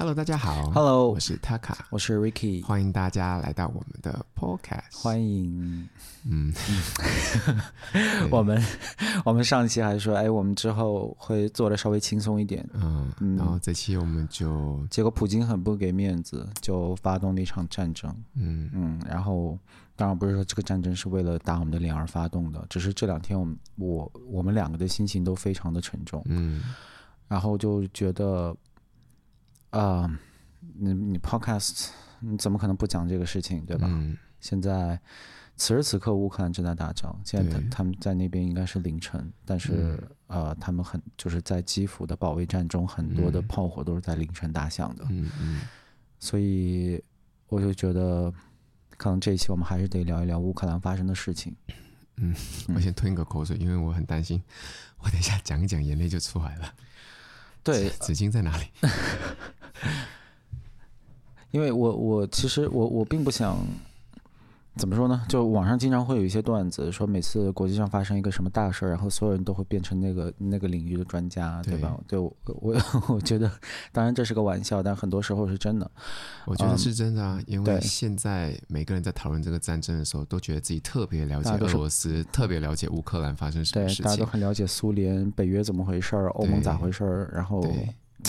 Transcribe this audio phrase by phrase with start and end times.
[0.00, 0.70] Hello，大家好。
[0.70, 4.98] Hello，我是 Taka，我是 Ricky，欢迎大家来到我们的 Podcast。
[4.98, 5.86] 欢迎。
[6.24, 6.50] 嗯，
[8.32, 8.64] 我们
[9.26, 12.66] 我们上期还说，哎，我们之后会做的稍微轻松一点。
[12.72, 18.10] 嗯，然后这期我们就结果普京很不给面子，就发动了一场战争。
[18.36, 19.58] 嗯嗯，然后
[19.96, 26.22] 当然不是说这个战争是为了打我们的脸而发动的，只是这两天我们我我们两个的心情都非常的沉重。
[26.24, 26.62] 嗯，
[27.28, 28.56] 然后就觉得。
[29.70, 30.16] 啊、uh，
[30.78, 31.88] 你你 podcast
[32.20, 33.86] 你怎么可能不讲这个事情，对吧？
[33.88, 35.00] 嗯、现在
[35.56, 45.04] 此时此刻乌克兰正在打仗，现在他他们在那边应该是凌晨，但是、嗯、呃，他们很就是在基辅的保卫战中，很多的炮火都是在凌晨打响的。
[45.10, 45.60] 嗯嗯，
[46.18, 47.02] 所以
[47.48, 48.32] 我就觉得，
[48.96, 51.54] 可能这一期我们还是得聊一聊乌克兰发生的事情。
[52.16, 52.34] 嗯，
[52.74, 54.42] 我先吞一个口水，因为我很担心，
[54.98, 56.74] 我等一下讲一讲眼泪就出来了。
[57.62, 58.64] 对，纸巾在哪里？
[61.50, 63.58] 因为我我其实我我并不想
[64.76, 65.20] 怎么说呢？
[65.28, 71.98] 就网上经常会有一些段子，说每次国际上发生一个什么大事儿，然后所有人都会变成那个那个领域的专家，对吧？
[72.06, 72.76] 对，我我
[73.12, 73.50] 我觉得，
[73.90, 75.90] 当然这是个玩笑，但很多时候是真的。
[76.46, 84.04] 我觉得是真的啊，嗯、因为现在每个人在讨论这个战争的时候，都觉得自己特别了解俄罗斯，特别了解乌克兰发生什么事情。
[84.04, 87.60] 对，大家都很了解苏联、北约怎么回事儿，欧盟咋回事儿，然后。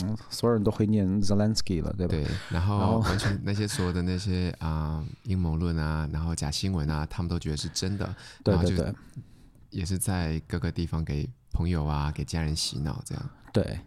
[0.04, 2.12] 嗯，所有人都会念 Zelensky 了，对吧？
[2.12, 8.94] 对，然后完全那些所有的那些啊阴谋论啊，然后假新闻啊，他们都觉得是真的，对对对，
[9.70, 13.30] 也是在各个地方给朋友啊、给家人洗脑这样。
[13.54, 13.82] 对，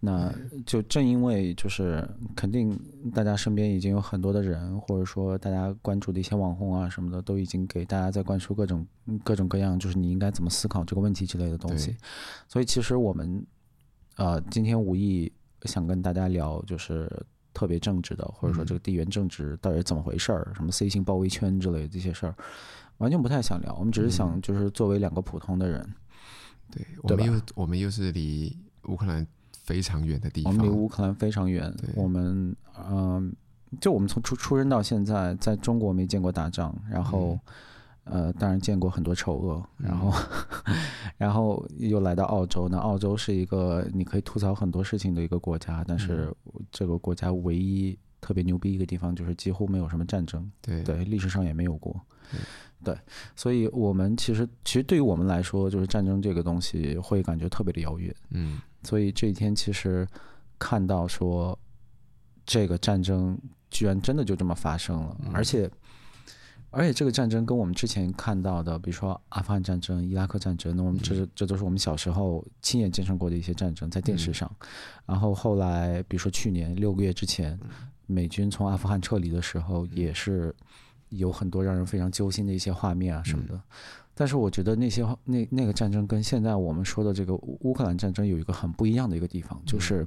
[0.00, 0.30] 那
[0.66, 2.78] 就正因为就是肯定
[3.14, 8.86] 大家身边已经有很多的人，或者说大家关注的一些网红啊什么的，都已经给大家在灌输各种
[9.24, 11.96] 各种各样，就是你应该怎么思考这个问题之类的东西。
[12.46, 13.42] 所以其实我们
[14.16, 15.32] 呃今天无意。
[15.64, 17.10] 想跟大家聊，就是
[17.52, 22.34] 特别政治的，或者说这个地缘政治到底是怎么回事儿，嗯，什么 C 型包围圈之类的这些事儿，
[22.98, 23.74] 完全不太想聊。
[23.78, 25.94] 我们只是想，就是作为两个普通的人，嗯、
[26.72, 29.26] 对，我们又我们又是离乌克兰
[29.64, 31.74] 非常远的地方，我们离乌克兰非常远。
[31.94, 32.54] 我们
[32.88, 33.34] 嗯、
[33.70, 37.30] 呃，就我们从出出生到现在，在中国没见过打仗，然后。
[37.30, 37.40] 嗯
[38.06, 40.12] 呃，当然见过很多丑恶，然后，
[40.66, 40.76] 嗯、
[41.18, 42.68] 然后又来到澳洲。
[42.68, 46.32] 那澳洲是一个你可以吐槽很多事情的一个国家，但是
[46.70, 50.84] 这个国家唯一特别牛逼一个地方就是几乎没有什么战争，对。
[50.84, 52.00] 对，历史上也没有过，
[52.84, 52.96] 对，
[53.34, 60.06] 所以我们其实其实对于我们来说，就是战争这个东西会感觉特别的遥远，嗯，所以这一天其实
[60.60, 61.58] 看到说
[62.44, 63.36] 这个战争
[63.68, 65.68] 居然真的就这么发生了，嗯、而且。
[66.70, 74.50] 而且这个战争跟我们之前看到的，比如说阿富汗战争、伊拉克战争，那我们这是这都是我们小时候亲眼见证过的一些战争，在电视上。
[75.06, 77.58] 然后后来，比如说去年六个月之前，
[78.06, 80.54] 美军从阿富汗撤离的时候，也是
[81.08, 83.58] 有很多让人非常揪心的一些画面啊什么的。
[84.14, 90.06] 但是我觉得那些那那个战争跟现在我们说的这个乌克兰战争有一个很不一样的一个地方，就是。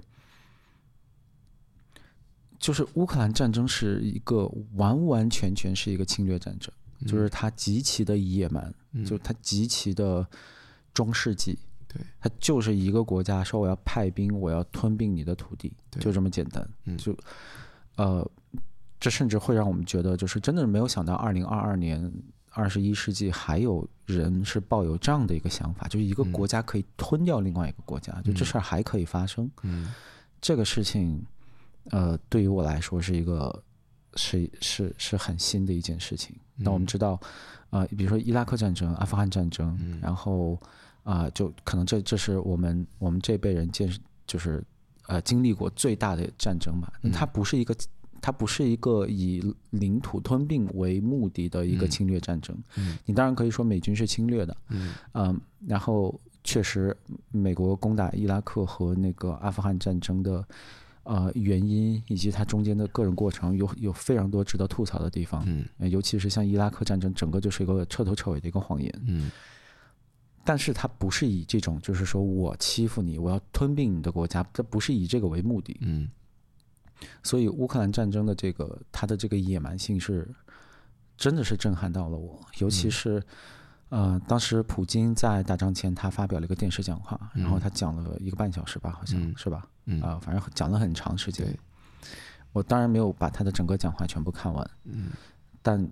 [2.60, 10.28] 就是乌克兰战争是一个完完全全是一个侵略战争，嗯、就是它极其的野蛮，嗯、就是它极其的
[10.94, 15.72] 中世纪，对，它就是一个国家说我要派兵，我要吞并你的土地，
[16.02, 17.18] 就这么简单，嗯、就
[17.96, 18.30] 呃，
[19.00, 22.12] 这甚至会让我们觉得，就是真的是没有想到，二零二二年
[22.52, 29.94] 二十一世纪还有人是抱有这样的一个想法，就是一个国家可以吞掉另外一个国家，嗯、就这事儿还可以发生，嗯，
[30.42, 31.26] 这个事情。
[31.90, 33.64] 呃，对于我来说是一个
[34.16, 36.36] 是是是很新的一件事情。
[36.56, 37.20] 那我们知道，
[37.70, 40.54] 呃，比如说伊拉克战争、阿富汗战争，嗯、然后
[41.04, 43.90] 啊、呃，就可能这这是我们我们这辈人见
[44.28, 44.64] 就是
[45.08, 46.92] 呃经历过最大的战争吧。
[47.14, 47.74] 它不是一个
[48.22, 52.56] 它不是一个以领土吞并为目的的一个侵略战争。
[52.76, 55.36] 嗯、你当然可以说美军是侵略的，嗯，呃、
[55.66, 56.96] 然后确实
[57.32, 60.46] 美国攻打伊拉克和那个阿富汗战争的。
[61.10, 69.32] 呃，原因以及它中间的个人过程有有非常多值得吐槽的地方，嗯，尤其是像伊拉克战争，整个就是一个彻头彻尾的一个谎言，嗯，
[70.44, 76.08] 但是它不是以这种就是说我欺负你，我要吞并你的国家，它不是以这个为目的，嗯，
[77.24, 80.30] 所以乌克兰战争的这个它的这个野蛮性是
[81.18, 83.18] 真的是震撼到了我，尤其是。
[83.18, 83.24] 嗯
[83.90, 87.58] 呃，当时普京在打仗前，他发表了一个电视讲话，嗯、然后。
[87.58, 89.68] 他讲了一个半小时吧，好像、嗯、是吧？
[89.90, 91.58] 嗯，啊、呃，反正讲了很长时间。
[92.52, 95.12] 我当然没有把他的整个讲话全部看完，嗯，
[95.62, 95.88] 但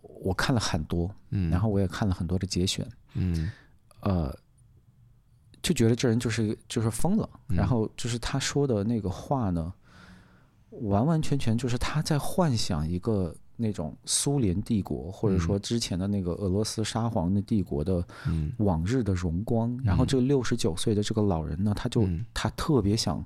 [0.00, 3.50] 我看了很多，嗯，然后我也看了很多的节选，嗯，
[4.00, 4.34] 呃，
[5.62, 9.72] 就觉得这人就是就是疯了，嗯、然后就是他说的那个话呢，
[10.70, 18.04] 完完全全就是他在幻想一个那种苏联帝国，或者说之前的那个俄罗斯沙皇的帝国的
[18.58, 19.70] 往日的荣光。
[19.76, 23.24] 嗯、然后这个六十九岁的这个老人呢，他就他特别想，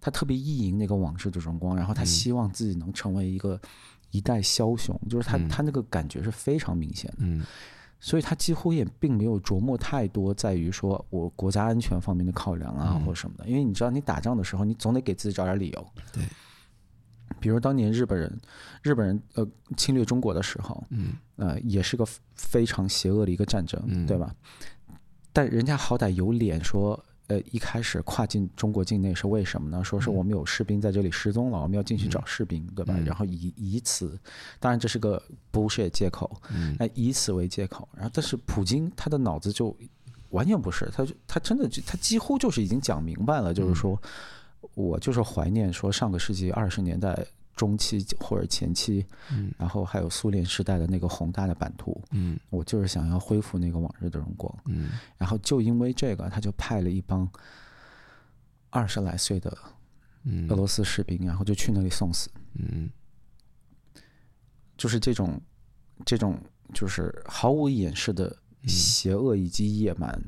[0.00, 3.60] 他特别意淫那个往日的荣光，然后他希望自己能成为一个
[4.10, 7.16] 一代枭雄，就是他他那个感觉是非常明显的。
[7.20, 7.44] 嗯
[8.00, 13.48] 所以他几乎也并没有琢磨太多，在于说我国家安全方面的考量啊，或者什么的。
[13.48, 15.86] 因为你知道，你打仗的时候，你总得给自己找点理由。
[16.12, 16.22] 对。
[17.44, 18.40] 比如当年日本人，
[18.82, 19.46] 日本人呃
[19.76, 24.34] 侵略中国的时候，嗯，呃，也是个非常邪恶的一个战争，对吧？
[25.30, 26.98] 但人家好歹有脸说。
[27.26, 29.82] 呃，一开始跨进中国境内是为什么呢？
[29.82, 32.92] 说是我们有士兵在这里失踪了，嗯、我们要进去找士兵，对吧？
[32.98, 34.18] 嗯、然后以以此，
[34.60, 35.20] 当然这是个
[35.50, 36.30] bullshit 借口，
[36.78, 37.88] 那、嗯、以此为借口。
[37.94, 39.74] 然后，但是普京他的脑子就
[40.32, 43.98] 完全不是，他就他真的就他几乎就是已经讲明白了，嗯、就是说
[44.74, 47.26] 我就是怀念说上个世纪二十年代。
[47.56, 57.30] 中期或者前期，嗯，然后还有苏联时代的那个宏大的版图，嗯，我就是想要恢复那个往日的荣光，嗯，然后就因为这个，他就派了一帮
[58.70, 59.56] 二十来岁的
[60.48, 62.90] 俄罗斯士兵，然后就去那里送死，嗯，
[64.76, 65.40] 就是这种
[66.04, 66.36] 这种
[66.72, 68.36] 就是毫无掩饰的
[68.66, 70.20] 邪恶以及野蛮，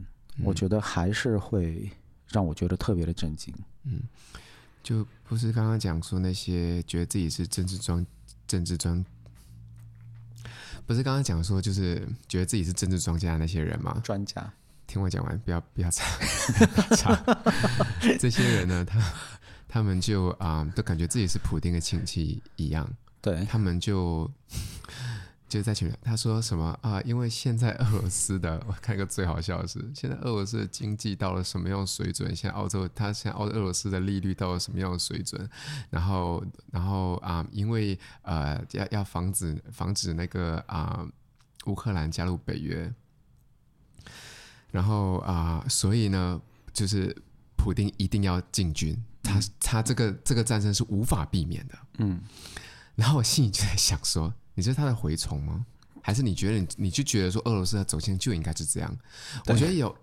[0.44, 1.91] 我觉得还是会
[2.29, 3.53] 让我觉得特别的震惊，
[3.87, 4.03] 嗯。
[4.83, 8.06] 就不是刚刚讲说那些觉得自己是政治专
[8.47, 9.05] 政治专，
[10.87, 14.00] 不是刚刚讲说就是觉得自己是政治专家的那些人吗？
[14.05, 14.49] 专家，
[14.87, 16.05] 听我讲完，不要不要插
[16.94, 17.21] 插。
[18.21, 19.12] 这些人呢，他
[19.67, 22.89] 他们就啊、呃，都感觉自己是普丁的亲戚一样，
[23.21, 24.31] 对他们就。
[25.48, 27.00] 就在群里，他说什么啊？
[27.02, 32.34] 因为现在俄罗斯的，我看一个最好笑的是，现在俄罗斯的经济到了什么样的水准？
[32.34, 35.48] 现在澳洲，他现在澳俄罗斯的利率到了什么样的水准？
[35.88, 41.06] 然后，然后啊，因为呃，要要防止防止那个啊，
[41.66, 42.93] 乌克兰加入北约，
[44.72, 46.40] 然后啊，所以呢，
[46.72, 47.16] 就是
[47.56, 51.78] 普丁一定要进军，他他这个这个战争是无法避免的。
[51.98, 52.20] 嗯，
[52.96, 54.34] 然后我心里就在想说。
[54.56, 55.64] 你是他的蛔虫吗？
[56.03, 58.97] 还是你觉得你你就觉得说俄罗斯的走向就应该是这样？
[59.47, 59.97] 我觉得有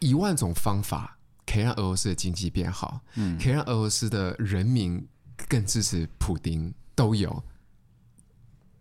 [0.00, 5.06] 一万种方法可以让俄罗斯的经济变好，嗯，可以让俄罗斯的人民
[5.48, 7.42] 更支持普丁，都有。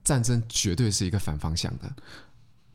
[0.03, 1.95] 战争绝对是一个反方向的。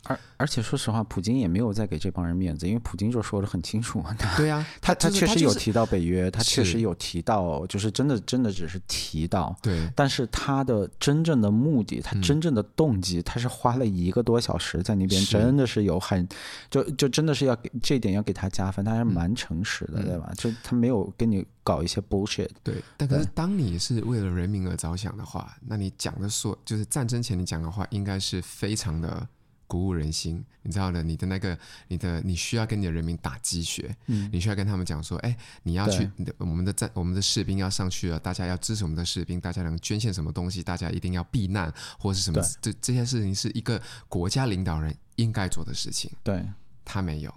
[0.08, 4.16] 而而且说实话，普京也没有再给这帮人面子，因为普京就说的很清楚嘛。
[4.36, 9.54] 对啊， 他他确实有提到北约，他确实有提到，就是真的真的只是提到。
[9.60, 9.86] 对。
[9.94, 16.26] 但是他的真正的目的，他真正的动机，他是花了一个多小时在那边，真的是有很，
[16.70, 20.32] 就就真的是要给这点要给他加分，他还是蛮诚实的，对吧？
[20.38, 22.48] 就他没有跟你搞一些 bullshit。
[22.62, 22.76] 对。
[22.96, 29.28] 但可是当你是为了人民而着想的话，那你讲的说，就是战争前你讲的话，应该是非常的。
[29.68, 31.56] 鼓舞人心，你知道的，你的那个，
[31.86, 46.10] 你的你需要跟你的人民打鸡血，嗯，你需要跟他们讲说，哎，你要去，我们的战，我们的士兵要上去了，大家要支持我们的士兵，大家能捐献什么东西，大家一定要避难或是什么，这这些事情是一个国家领导人应该做的事情。
[46.24, 46.44] 对，
[46.84, 47.32] 他没有。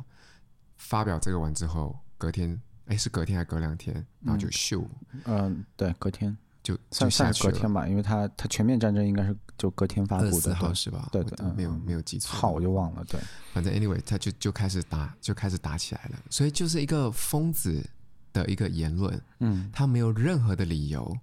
[0.77, 4.81] 发表这个完之后，隔天，哎，是隔天还隔两天，然后就秀，
[5.11, 6.35] 嗯，嗯，对，隔天。
[6.63, 11.09] 就就算是隔天吧，因为他他全面战争应该是就隔天发布的，号是吧？
[11.11, 13.03] 对对，没有没有记错，号我就忘了。
[13.05, 13.19] 对，
[13.51, 16.19] 反正 anyway，他就就开始打，就开始打起来了。
[16.29, 17.83] 所以就是一个疯子
[18.31, 21.17] 的一个言论，嗯，他没有任何的理由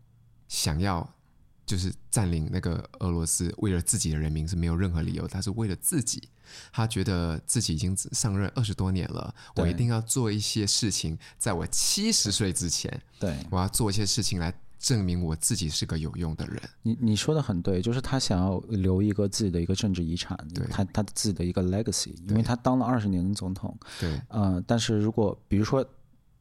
[0.49, 1.09] 想要
[1.65, 6.29] 就是占领那个俄罗斯，为了自己的人民是没有任何理由，他是为了自己，
[6.73, 14.53] 他觉得自己已经上任二十多年了，我一定要做一些事情，在我七十岁之前，对，我要做一些事情来。
[14.79, 16.61] 证明我自己是个有用的人。
[16.83, 23.77] 你你说的很对，就是他想要留一个自己的一个政治遗产，对他他自己的一个 legacy，因为他当了二十年的总统。
[24.01, 25.85] 对，呃，但是如果比如说，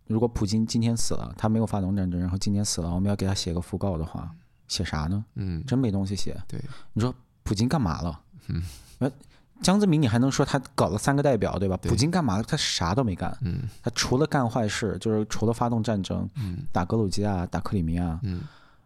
[0.06, 4.32] 如果普京今天死了，他没有发动战争，然后今天死了，我们要给他写个讣告的话，
[4.67, 5.25] 写啥呢？
[5.36, 6.36] 嗯，真没东西写。
[6.48, 6.62] 对，
[6.94, 7.13] 你说
[7.44, 8.22] 普京干嘛了？
[8.48, 8.62] 嗯，
[9.62, 11.78] 江泽民，你还能说他搞了三个代表，对吧？
[11.78, 12.42] 普京干嘛？
[12.42, 13.36] 他啥都没干。
[13.42, 18.42] 嗯，他除了干坏事，就是除了发动战争，嗯，打格鲁吉亚，打克里米亚，嗯，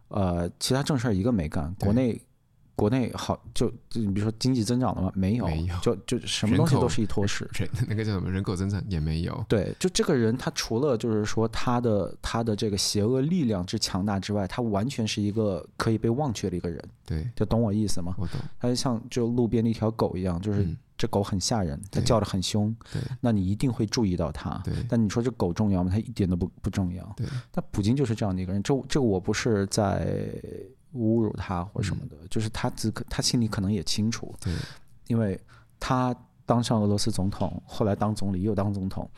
[0.08, 1.74] 呃，其他正事儿一个没干。
[1.80, 2.20] 国内。
[2.74, 5.12] 国内好就就你比如说经济增长了吗？
[5.14, 7.48] 没有，没有，就就什么东西都是一坨屎。
[7.52, 9.44] 人那个叫什么人口增长也没有。
[9.48, 16.82] 对，就这个人他除了就是说他的他的这个邪恶力量之强大之外，他完全是一个可以被忘却的一个人。
[17.04, 18.14] 对，就懂我意思吗？
[18.18, 18.40] 我懂。
[18.58, 22.74] 他就像就路边的一条狗一样，就是这狗很吓人，它叫得很凶，
[23.20, 24.62] 那你一定会注意到它。
[24.88, 25.90] 但你说这狗重要吗？
[25.92, 27.16] 它一点都不不重要。
[27.50, 30.24] 但普京就是这样的一个人，这这个我不是在
[30.94, 34.52] 侮辱他或什么的，嗯、就是他自他心里可能也清楚，对。
[35.08, 35.38] 因为
[35.78, 36.14] 他
[36.46, 39.08] 当上俄罗斯总统，后来当总理又当总统，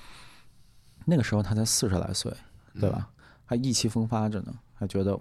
[1.04, 2.32] 那个时候他才四十来岁，
[2.80, 3.08] 对吧？
[3.18, 5.18] 嗯、还意气风发着呢，还觉得。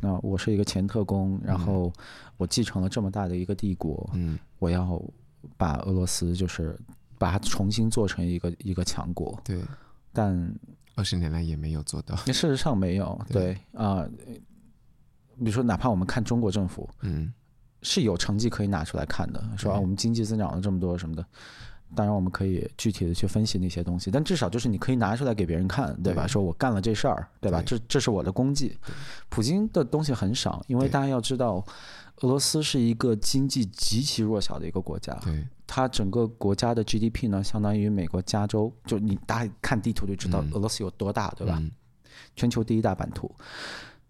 [0.00, 1.92] 那我是一个前特工，然后
[2.36, 5.02] 我继承了这么大的一个帝国，嗯，我要
[5.56, 6.78] 把俄罗斯就是
[7.18, 9.60] 把它重新做成一个一个强国，对，
[10.12, 10.54] 但
[10.94, 12.14] 二十年来也没有做到。
[12.26, 13.54] 事实上没有，对。
[13.72, 14.10] 啊，呃，
[15.38, 17.32] 比如说哪怕我们看中国政府，嗯，
[17.82, 21.24] 是有成绩可以拿出来看的，说啊我们经济增长了这么多什么的。
[21.94, 26.24] 当然，我们可以具体的去分析那些东西，但至少就是你可以拿出来给别人看，对吧？
[26.24, 27.62] 对，说我干了这事儿，对吧？
[27.62, 28.76] 对，这这是我的功绩。
[29.28, 31.64] 普京的东西很少，因为大家要知道，
[32.22, 35.14] 俄罗斯是一个经济极其弱小的一个国家。
[35.22, 38.72] 对，它整个国家的 GDP 呢，相当于美国加州。
[38.84, 41.56] 就你大家看地图就知道俄罗斯有多大，对吧？
[41.60, 41.70] 嗯，
[42.34, 43.32] 全球第一大版图，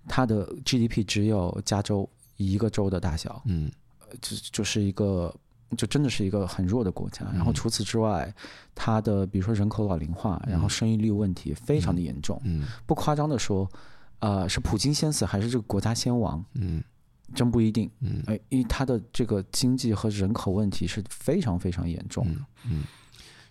[0.08, 3.42] 它的 GDP 只有加州一个州的大小。
[3.46, 3.70] 嗯，
[4.20, 5.34] 就就是一个。
[5.76, 8.32] 就真的是一个很弱的国家，然后除此之外，
[8.72, 12.40] 它的比如说人口老龄化，然后生育率问题非常的严重。
[12.44, 13.68] 嗯，不夸张的说，
[14.20, 16.42] 呃，是普京先死还是这个国家先亡？
[16.54, 16.80] 嗯，
[17.34, 17.90] 真不一定。
[17.98, 22.40] 嗯，哎，因为它的这个经济和人口问题是非常非常严重的。
[22.70, 22.84] 嗯，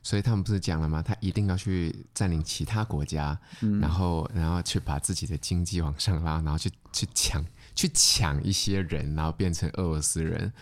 [0.06, 1.02] 所以他们不是讲了吗？
[1.02, 3.36] 他一定要去占领其他国家，
[3.82, 7.44] 然后然后去把自己的经济往上拉，然后去去抢
[7.74, 10.54] 去抢一些人，然后变成俄罗斯人。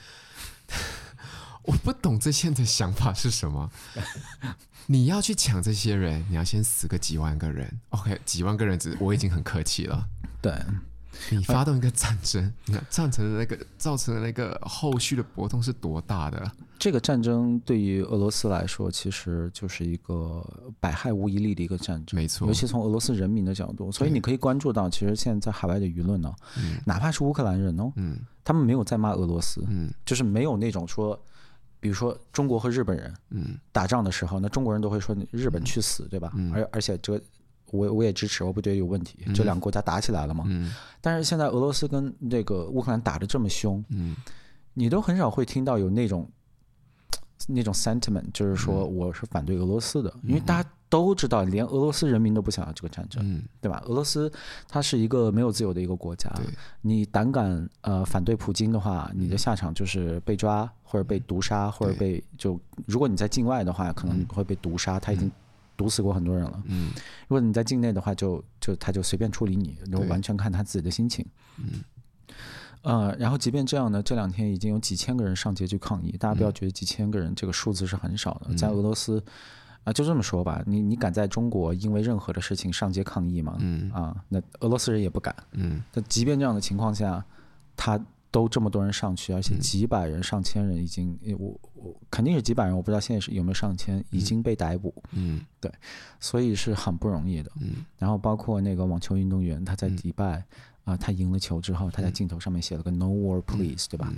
[1.63, 3.69] 我不懂这些人的想法是什么。
[4.88, 7.81] 你要去抢这些人，你要先死个几万个人。
[7.89, 10.07] OK，几万个人只我已经很客气了。
[10.41, 10.57] 对，
[11.32, 16.51] 你发动一个战争， 你看造成的那个造成的那个后续的波动是多大的？
[16.77, 20.46] 这个战争对于俄罗斯来说，其实就是一个
[20.79, 22.20] 百害无一利的一个战争。
[22.20, 31.17] 没错，尤其从俄罗斯人民的角度，所以你可以关注到，其实现在在海外的舆论呢，嗯、哪怕是乌克兰人哦，嗯，他们没有在骂俄罗斯，嗯，就是没有那种说。
[31.79, 36.32] 比如说中国和日本人，嗯，打仗的时候，那中国人都会说日本去死，对吧？
[36.53, 37.22] 而而且这个
[37.74, 39.18] 我我也支持，我不觉得有问题。
[39.36, 40.46] 这两个国家打起来了嘛？
[41.01, 43.84] 但是现在俄罗斯跟这个乌克兰打得这么凶，
[44.74, 46.30] 你都很少会听到有那种
[47.48, 50.70] 那种 sentiment，就是说我是反对俄罗斯的，因为大家。
[50.94, 53.82] 都知道，连俄罗斯人民都不想要这个战争，嗯、对吧？
[53.88, 54.32] 俄罗斯
[54.68, 56.30] 它是一个没有自由的一个国家，
[56.82, 65.00] 你胆敢呃反对普京的话，你的下场就是被抓或者被毒杀，或者被就如果你在境外的话，可能会被毒杀。
[65.00, 65.32] 他已经
[65.75, 66.63] 毒死过很多人了。
[66.65, 66.92] 嗯，
[67.27, 71.25] 如果你在境内的话就，就就他就随便处理你，就完全看他自己的心情。
[71.58, 71.84] 嗯，
[72.82, 76.15] 呃，然后即便这样呢，这两天已经有几千个人上街去抗议。
[76.18, 79.24] 大家不要觉得几千个人这个数字是很少的，在俄罗斯。
[79.84, 83.58] 啊，就这么说吧，你你敢在中国因为任何的事情上街抗议吗？
[83.60, 85.36] 嗯啊，那俄罗斯人也不敢。
[85.51, 87.22] 嗯，那即便这样的情况下，
[87.75, 88.00] 他
[88.34, 94.92] 都这么多人上去，而且几百人、上千人已经，我我肯定是几百人，我不知道现在是有没有上千已经被逮捕。
[95.12, 95.72] 嗯，对，
[96.20, 97.52] 所以是很不容易的。
[97.62, 100.44] 嗯，然后包括那个网球运动员，他在迪拜
[100.84, 104.12] 啊，他赢了球之后，他在镜头上面写了个 “No War Please”，对吧？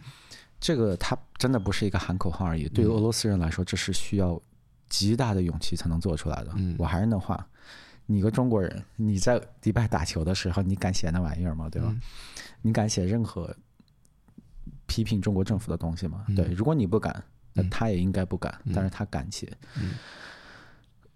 [0.60, 4.42] 这个他真的不是一个喊口号而已，对于俄罗斯人来说，这是需要。
[4.88, 6.52] 极大的勇气才能做出来的。
[6.56, 7.46] 嗯，我还是那话，
[8.06, 11.68] 你个中国人，你在迪拜打球的时候，你敢写那玩意儿吗？
[11.68, 11.88] 对吧？
[11.90, 12.00] 嗯、
[12.62, 13.54] 你敢写任何
[14.96, 16.24] 批评中国政府的东西嘛？
[16.30, 17.22] 嗯、对，如果你不敢，
[17.52, 19.52] 那他也应该不敢，嗯、但是他敢写。
[19.78, 19.96] 嗯，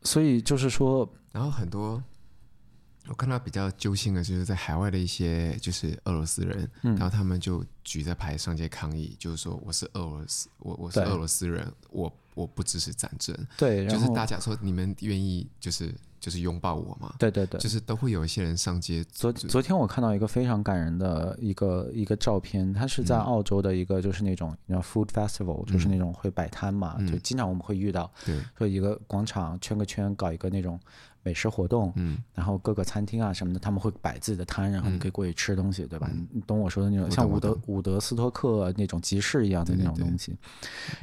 [0.03, 2.03] 所以就是说，然后很多
[3.07, 12.13] 我看到比较揪心的，就是在海外的一些就是俄罗斯人，嗯、然后他们就举着牌上街抗议，就是说我是俄罗斯，我我是俄罗斯人，我。
[12.35, 17.13] 我不支持战争，对，就是大家说你们愿意就是就是拥抱我嘛？
[17.17, 19.03] 对对对，就是都会有一些人上街。
[19.11, 30.79] 昨昨天我看到一个非常感人的一个一个照片，它是在澳洲的一个就是那种叫 food festival，就是那种会摆摊嘛，就经常我们会遇到，对，说一个广场圈个圈搞一个那种。
[31.29, 36.09] 美食活动，嗯，然后各个餐厅啊什么的，他们会摆自己的摊，然后你可以过去吃东西，对吧？
[36.31, 40.35] 你懂我说的那种，像伍德伍德斯托克那种集市一样的那种东西。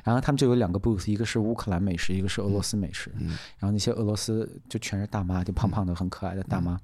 [0.02, 3.12] 然后他们就有两个 booth，一个是乌克兰美食，一个是俄罗斯美食。
[3.58, 6.76] 然后那些俄罗斯就全是大妈，就胖胖的很可爱的大妈，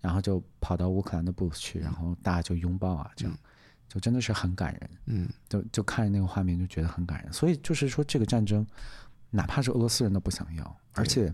[0.00, 3.38] 然后就跑到乌克兰的 booth 去，然后大家就拥抱啊，这样
[3.86, 4.90] 就真的是很感人。
[5.06, 7.32] 嗯，就就看着那个画面就觉得很感人。
[7.32, 8.66] 所以就是说，这个战争，
[9.30, 11.32] 哪怕是俄罗斯人都不想要，而且。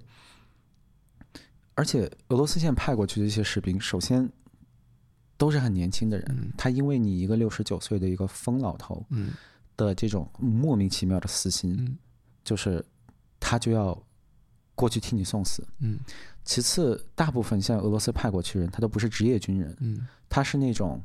[1.79, 4.29] 而且俄罗斯现在派过去的一些士兵，首先
[5.37, 6.27] 都是很年轻的人。
[6.31, 9.07] 嗯、他因为你一个六十九岁的一个疯老头
[9.77, 11.97] 的这种莫名其妙的私心，嗯、
[12.43, 12.85] 就是
[13.39, 13.97] 他就要
[14.75, 15.65] 过去替你送死。
[15.79, 16.01] 嗯
[16.45, 21.01] 其次，大部分现在俄罗斯派过去人，他都不是职业军人，嗯他是那种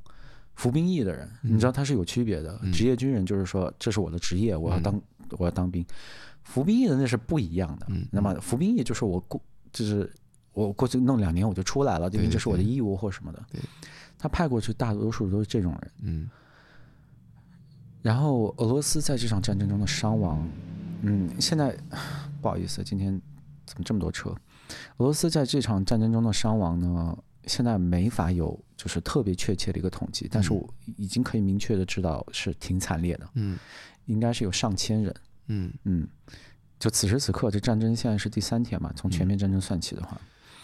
[0.56, 1.30] 服兵役的人。
[1.44, 2.60] 你知道他是有区别的。
[2.64, 5.00] 嗯职业军人就是说，这是我的职业，我要当
[5.38, 5.86] 我要当兵。
[6.42, 7.86] 服兵役的那是不一样的。
[7.90, 9.40] 嗯那么服兵役就是我过，
[9.72, 10.12] 就是
[10.54, 13.44] 我过去弄两年我就出来了，因为这是我的义务或什么的。
[13.52, 13.60] 对，
[14.18, 15.92] 他派过去大多数都是这种人。
[16.02, 16.30] 嗯
[18.02, 20.46] 然后俄罗斯在这场战争中的伤亡，
[21.04, 21.74] 嗯，现在
[22.42, 23.20] 不好意思，今天
[23.66, 24.30] 怎么这么多车？
[24.98, 30.68] 俄罗斯在这场战争中的伤亡呢，现在没法有就是特别确切的一个统计，但是我
[30.98, 33.58] 已经可以明确的知道是挺惨烈的，嗯
[34.06, 35.16] 应该是有上千人。
[35.48, 36.06] 嗯，嗯，
[36.78, 40.20] 就此时此刻，这战争现在是第三天嘛，从全面战争算起的话，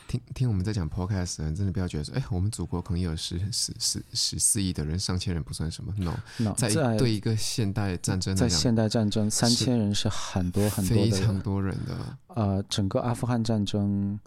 [0.09, 5.93] 听听我们在讲 podcast 的人，真的不要觉得说，哎，我们祖国可能有十十十十四亿的人，上千人不算什么。
[5.99, 11.95] no，那在在对一个现代战争在现代战争，三千人是很多很多的非人，常多人的。
[12.29, 14.19] 呃，整个阿富汗战争，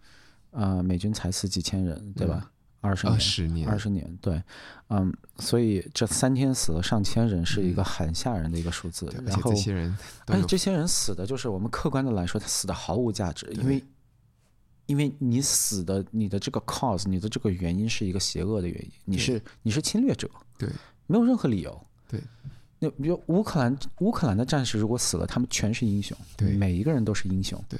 [0.52, 2.48] 呃，美军才死几千人，对吧？
[2.80, 4.42] 二十二年，十年，二十年，对，
[4.88, 9.12] 嗯，所以这三天死了上千人，是一个很吓人的一个数字。
[9.24, 13.82] 然后且这，些人而且这些人死的，就是我们客观的来说，他死的毫无价值，因为，
[14.86, 20.68] 因为你死的，你的这个 cause，你的这个原因是一个邪恶的原因，你是你是侵略者，对，
[21.06, 21.86] 没有任何理由。
[22.08, 22.20] 对，
[22.78, 27.62] 那比如乌克兰，乌克兰的战士如果死了，他们全是英雄，对每一个人都是英雄。
[27.68, 27.78] 对，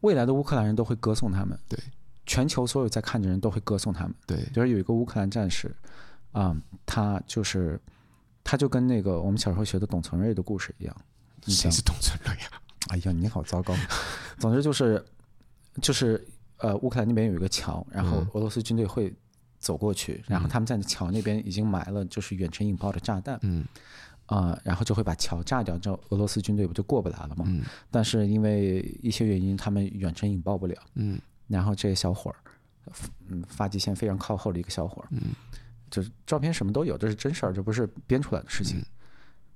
[0.00, 1.58] 未来的乌克兰人都会歌颂他们。
[1.68, 1.78] 对，
[2.24, 4.14] 全球所有在看的人都会歌颂他们。
[4.26, 5.74] 对比如有一个乌克兰战士，
[6.30, 6.56] 啊、
[6.86, 7.78] 他就是，
[8.42, 10.96] 他就跟那个我们小时候学的董存瑞的故事一样。
[11.46, 12.62] 谁是董存瑞啊？
[12.88, 13.74] 哎呀，你好糟糕。
[14.38, 15.04] 总之就是，
[15.80, 16.22] 就是
[16.58, 19.12] 呃，乌克兰那边有一个桥，然后嗯俄罗斯军队会
[19.58, 23.64] 走过去，然后他们在桥那边已经埋了就是远程引爆的炸弹，嗯
[24.26, 27.44] 啊、然后就会把桥炸掉，之后俄罗斯军队不就过不来了吗？
[27.48, 30.76] 嗯但是因为一些原因，他们远程引爆不了。
[30.94, 32.36] 嗯然后这些小伙儿，
[33.28, 35.20] 嗯，发际线非常靠后的一个小伙儿，嗯
[35.90, 38.78] 就是照片什么都有，这是真事儿，这不是编出来的事情。
[38.78, 38.84] 嗯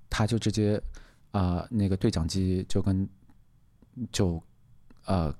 [0.09, 0.81] 他就直接
[1.33, 3.07] 啊、呃那个对讲机就跟
[4.13, 4.41] 就
[5.05, 5.35] 呃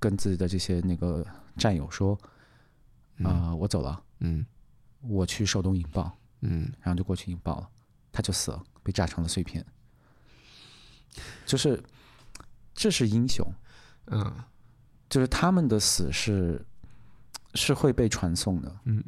[0.00, 1.24] 跟自己的这些那个
[1.56, 2.18] 战友说
[3.22, 4.44] 啊、呃我走了，嗯。
[5.02, 6.10] 我去手动引爆，
[6.40, 6.72] 嗯。
[6.80, 7.70] 然后就过去引爆了，
[8.10, 9.64] 他就死了，被炸成了碎片。
[11.46, 11.82] 就是
[12.74, 13.46] 这是英雄。
[14.06, 14.34] 嗯。
[15.08, 16.64] 就是他们的死是
[17.54, 19.04] 是会被传送的，嗯。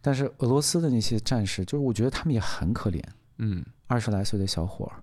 [0.00, 3.02] 但是俄罗斯的那些战士，就是我觉得他们也很可怜，
[3.36, 3.64] 嗯。
[3.86, 5.02] 二十来岁的小伙儿，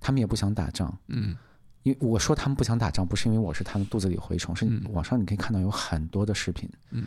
[0.00, 0.96] 他们也不想打仗。
[1.08, 1.36] 嗯
[1.82, 4.82] 因为我说他们不想打仗，不是因为我是他们肚子里蛔虫，是嗯。
[4.92, 7.06] 网上你可以看到有很多的视频，嗯。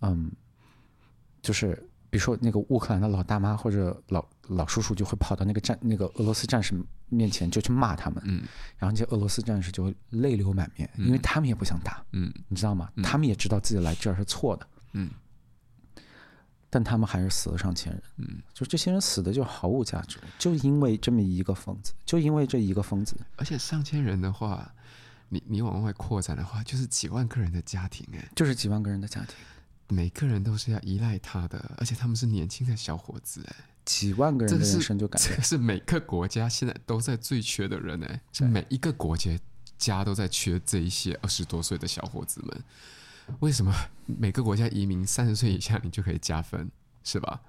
[0.00, 0.30] 嗯，
[1.42, 1.74] 就是
[2.08, 6.74] 比如说那个乌克兰的老大妈或者老老叔叔就会跑到那个战那个俄罗斯战士
[7.08, 8.42] 面前就去骂他们，嗯。
[8.78, 12.02] 然后那些俄罗斯战士就会泪流满面，因为他们也不想打。
[12.12, 12.32] 嗯。
[12.48, 12.90] 你知道吗？
[13.02, 15.10] 他们也知道自己来这儿是错的，嗯
[16.70, 18.02] 但他们还是死了上千人。
[18.18, 23.16] 嗯，就这些人死的就毫无价值，就因为这么一个疯子，就因为这一个疯子。
[23.36, 24.72] 而且上千人的话，
[25.28, 29.34] 你你往外扩展的话，就是几万个人的家庭哎，就是几万个人的家庭，
[29.88, 35.42] 每个人都是要依赖他的，而且他们是年轻的小伙子哎，几万个人的人生就改变这个。
[35.42, 39.30] 是每个国家现在都在最缺的人哎，是每一个国家
[39.76, 42.64] 家都在缺这一些二十多岁的小伙子们。
[43.38, 43.72] 为什么
[44.06, 46.70] 每个国家移民三十岁以下你就可以加分，
[47.04, 47.40] 是吧？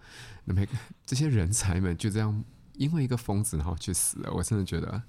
[0.46, 5.04] 那每个这些人才们就这样因为一个疯子然后去死了，我真的觉得。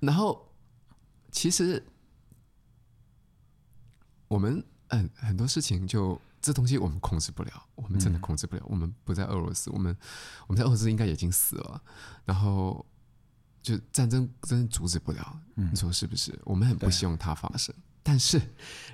[0.00, 0.50] 然后
[1.30, 1.82] 其实
[4.28, 8.62] 我们嗯很多事情就这东西我们控制不了，我们真的控制不了。
[8.66, 9.96] 我们不在俄罗斯，我们
[10.46, 11.82] 我们在俄罗斯应该已经死了，
[12.24, 12.84] 然后
[13.62, 16.38] 就战争真的阻止不了，你说是不是？
[16.44, 17.74] 我们很不希望它发生。
[18.04, 18.40] 但是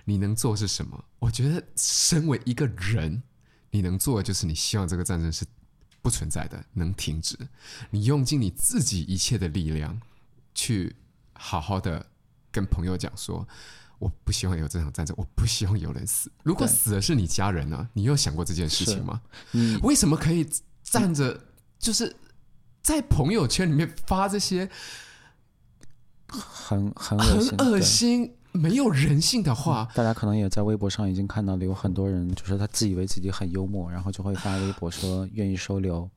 [0.07, 1.05] 你能做是什么？
[1.19, 3.23] 我觉得，身为一个人，
[3.71, 5.45] 你能做的就是你希望这个战争是
[6.01, 7.37] 不存在的，能停止。
[7.91, 10.01] 你用尽你自己一切的力量，
[10.55, 10.97] 去
[11.35, 12.07] 好好的
[12.51, 13.47] 跟朋友讲说，
[13.99, 16.31] 我不希望有这场战争，我不希望有人死。
[16.43, 17.91] 如果死的是你家人呢？
[17.93, 19.21] 你有想过这件事情吗？
[19.51, 20.49] 你为什么可以
[20.83, 22.17] 站着，就是
[22.81, 24.71] 在朋友圈里面发这些
[26.29, 29.89] 很很很恶心、没有人性的话？
[29.95, 36.09] 大家可能也在微博上已经看到了，有很多人就是他自以为自己很幽默，然后就会发微博说愿意收留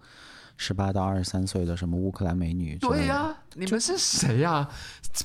[0.57, 2.75] 十八到二十三岁的什么乌克兰美女。
[2.77, 4.69] 对呀、你们是谁呀、啊？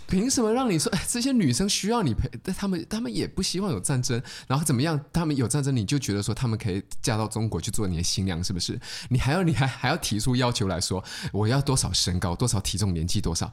[0.07, 0.93] 凭什么让你说？
[0.93, 2.31] 哎，这些女生需要你陪？
[2.43, 5.01] 但他们他们也不希望有战争，然后怎么样？
[5.13, 8.79] 他们有战争，你就觉得说他们可以嫁到中国去做你的新娘，是不是？
[9.09, 13.51] 你还要你还还要提出要求来说，我要多少身高，多少体重，年纪多少？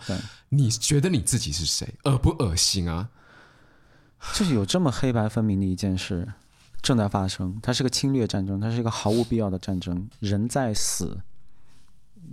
[0.49, 1.95] 你觉得你自己是谁？
[2.03, 3.09] 恶不恶心啊？
[4.33, 6.27] 就是有这么黑白分明的一件事
[6.81, 11.17] 正在发生，它是个侵略战争，它是一个毫无必要的战争，人在死。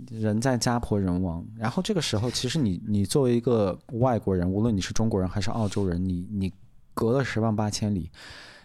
[0.09, 6.51] 人在家破人亡，然后这个时候，其实你你作为一个外国人，无论你是中国人还是澳洲人，你你
[6.95, 8.09] 隔了十万八千里，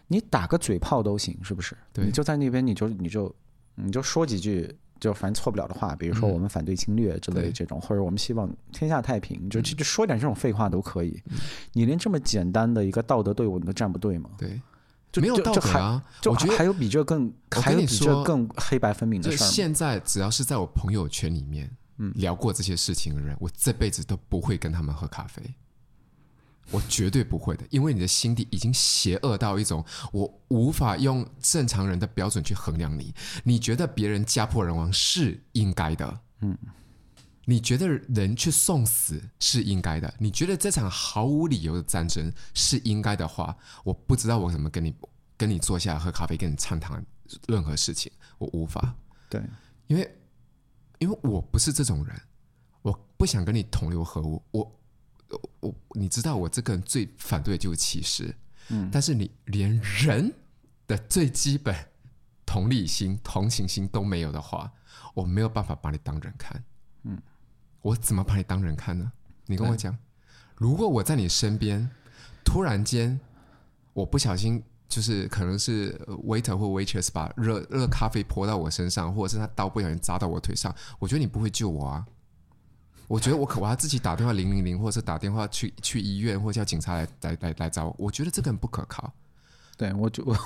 [0.07, 1.77] 你打个嘴炮都行，是不是？
[1.93, 3.33] 对，你就在那边，你就你就
[3.75, 11.23] 你就说几句，就反正错不了的话，比如说我们反对侵略之类的这种，嗯、或者我们希望天下太平，就就说点这种废话都可以。
[11.31, 11.37] 嗯、
[11.73, 14.31] 你连这么简单的一个道德队伍你都站不对吗？
[14.39, 14.61] 对。
[15.11, 16.05] 就没有道德啊！
[16.27, 19.47] 我觉得还有比这更，还有比这更黑白分明的事儿。
[19.47, 25.43] 现在只要是在我朋友圈里面，嗯，聊过这些事情的人，我这辈子都不会跟他们喝咖啡。
[26.71, 33.15] 我绝对不会的，因为你的心底已经邪恶到一种，我无法用正常人的标准去衡量你。
[33.45, 36.57] 你觉得别人家破人亡是应该的，嗯。
[37.45, 40.13] 你觉得人去送死是应该的？
[40.19, 44.95] 你觉得这场毫无理由的战争是应该的话，我不知道我怎么跟你
[45.35, 47.03] 跟你坐下来喝咖啡，跟你畅谈
[47.47, 48.95] 任何事情，我无法。
[49.31, 49.43] 对，
[49.87, 50.15] 因为
[50.99, 52.21] 因为我不是这种人，
[52.83, 54.43] 我不想跟你同流合污。
[54.51, 54.78] 我
[55.61, 58.35] 我你知道，我这个人最反对的就是歧视。
[58.69, 60.33] 嗯，但是你连人
[60.87, 61.75] 的最基本
[62.45, 64.73] 同理心、同情心都没有的话，
[65.15, 66.65] 我没有办法把你当人看。
[67.05, 67.21] 嗯。
[67.81, 69.11] 我怎么把你当人看呢？
[69.47, 69.97] 你跟我讲，
[70.57, 71.89] 如果我在你身边，
[72.45, 73.19] 突然间
[73.93, 82.05] 我不小心，就是可能是 waiter 或 waitress 把热热咖啡泼到我身上，或者是他刀不小心扎到我腿上，我觉得你不会救我啊。
[83.09, 87.97] 我觉得我可我要自己打电话零零零，或者是打电话去去医院，或者叫警察来来来来找我。
[87.99, 89.13] 我觉得这个很不可靠。
[89.77, 90.37] 对，我就我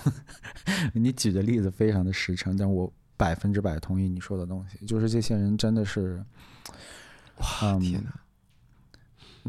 [0.94, 6.24] 你举的例子非常的实诚，但我百分之百同意你说的东西，就是这些人真的是。
[7.38, 8.12] 哇天哪！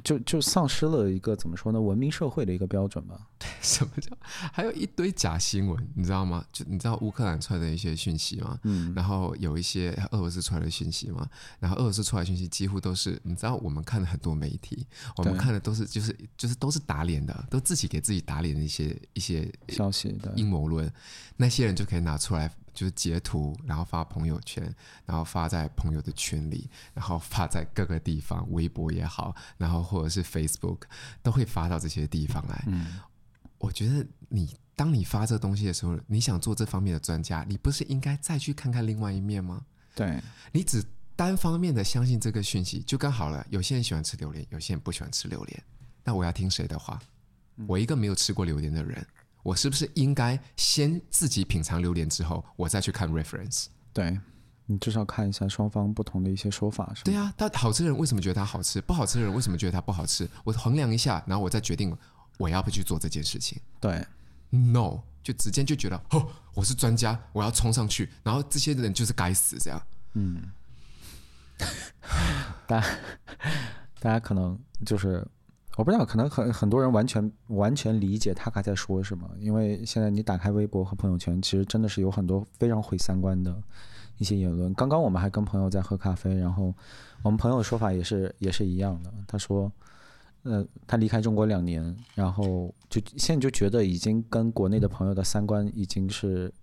[0.03, 1.79] 就就丧失了一个怎么说呢？
[1.79, 3.27] 文明社会的一个标准吧。
[3.38, 5.88] 对， 什么叫还有一堆假新闻？
[5.95, 6.43] 你知道吗？
[6.51, 8.60] 就你知道乌克兰出来的一些讯息吗？
[8.63, 8.93] 嗯。
[8.95, 11.29] 然后有一些俄罗斯出来的讯息吗？
[11.60, 20.91] 然后俄罗斯出来的讯息几乎都是，你知道我们看的很多媒体，我们看的都是就是就是都是打脸的，都自己给自己打脸的一些一些消息的阴谋论，
[21.38, 22.51] 那些人就可以拿出来。
[22.73, 24.63] 就是截图，然后发朋友圈，
[25.05, 30.79] 然后发在朋友的群里，然后发在各个地方，微博也好，然后或者是 Facebook
[31.21, 32.63] 都会发到这些地方来。
[32.67, 32.99] 嗯，
[33.57, 39.65] 我觉得你当你发这东西的时候，你想做这方面的专家，你不是应该再去看看另外一面吗？
[39.95, 40.19] 对，
[40.51, 40.83] 你只
[41.15, 43.45] 单方面的相信这个讯息就刚好了。
[43.49, 45.63] 有些人喜欢吃榴莲，有些人不喜欢吃榴莲，
[46.03, 46.99] 那我要听谁的话？
[47.67, 49.05] 我一个没有吃过榴莲的人。
[49.43, 53.65] 我是不是应该先自己品尝榴莲之后，我再去看 reference？
[53.91, 54.17] 对，
[54.65, 57.03] 你至少看一下双方不同的一些说法，是吧？
[57.03, 58.79] 对啊，他好吃的人为什么觉得它好吃？
[58.82, 60.27] 不好吃的人为什么觉得它不好吃？
[60.45, 61.95] 我衡量一下，然后我再决定
[62.38, 63.60] 我要不去做这件事情。
[63.79, 64.06] 对
[64.49, 69.82] ，no，就直接就觉得哦，我是专家，我要冲上去，然后这些人就是该死，这样。
[70.13, 70.41] 嗯，
[72.65, 72.88] 大家
[73.99, 75.27] 大家可能就是。
[75.75, 83.55] 我不知道，可能很很多人完全完全理解他刚才在说什么，因为现在你打开微博和朋友圈，其实真的是有很多非常毁三观的
[84.19, 84.71] 一些言论。
[84.75, 86.73] 刚刚我们还跟朋友在喝咖啡，然后
[87.23, 89.12] 我们朋友的说法也是也是一样的。
[89.27, 89.71] 他说，
[90.43, 96.53] 呃，他离开中国两年，然后就现在就觉得已经跟国内的朋友的三观已经是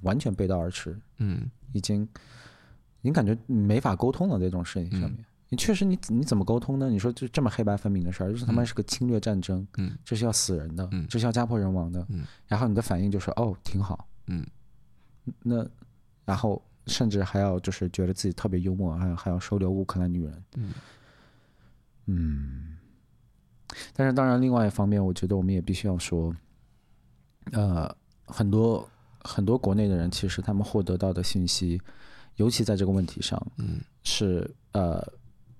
[0.00, 5.18] 完全背道而驰，嗯，已经已经感觉没法沟通了这种事情上面。
[5.18, 5.24] 嗯
[5.54, 6.90] 你确实你，你你怎么沟通呢？
[6.90, 14.44] 你说就这么黑白分明的事儿，就是他妈是个侵略战争，嗯，这是要死人的，嗯，这是要家破人亡的，嗯，然后你的反应就是哦，挺好，嗯，
[15.44, 15.64] 那
[16.24, 20.72] 然后甚至还要就是觉得自己特别幽默，还要还要收留乌克兰女人，嗯，
[22.06, 22.76] 嗯，
[23.92, 26.34] 但是当然，另外一方面，我觉得我们也必须要说，
[27.52, 28.88] 呃，很多
[29.22, 31.80] 很多国内的人其实他们获得到的信息，
[32.34, 35.00] 尤其在这个问题上，嗯，是呃。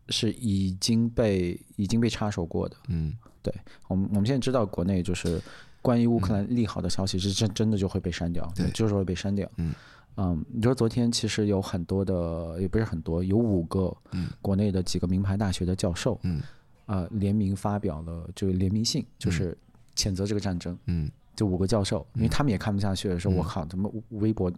[0.09, 3.13] 是已经被已经被插手过的，嗯，
[3.43, 3.55] 对，
[3.89, 5.41] 我们我们现在知道国内就是
[5.81, 9.75] 关于乌克兰利好的消息是真真的就会被删掉，对，就是会被删掉，嗯。
[10.17, 16.41] 嗯，你说昨天其实有很多的，也不是很多，有五个，嗯，国内的几个名牌大学的教授，嗯，
[16.87, 19.59] 啊，联名发表了这个联名信，就是
[19.97, 24.53] 谴责这个战争，嗯，这五个教授，因为他们也看不下去的时候，我靠，怎么微博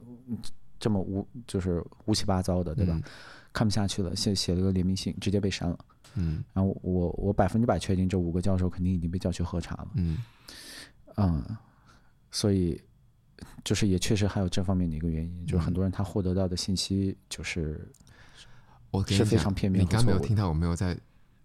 [0.79, 3.01] 这么无就是乌七八糟的，对吧？
[3.57, 5.79] 嗯、看不下去了，写写了个联名信，直接被删了。
[6.15, 9.89] 嗯，然后我我百分之百确定这五个教授肯定已经被叫去喝茶了。
[9.95, 10.19] 嗯
[11.17, 11.57] 嗯，
[12.31, 12.81] 所以
[13.65, 17.91] 就是也确实还有这方面的一个原因，就是很多人他获得到的信息就是
[18.91, 19.83] 我是非常片面。
[19.83, 20.99] 你刚没有听到我没有在。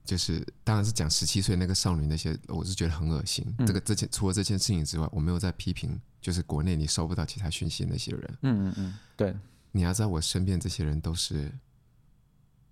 [0.04, 3.46] 就是，当然是讲十七岁那个少女那些，我是觉得很恶心。
[3.60, 8.38] 嗯、这个这件除了这件事情之外，我没有在批评，就是国内你收不到其他讯息的那些人。
[8.42, 9.34] 嗯嗯嗯，对。
[9.72, 11.52] 你要知道，我身边这些人都是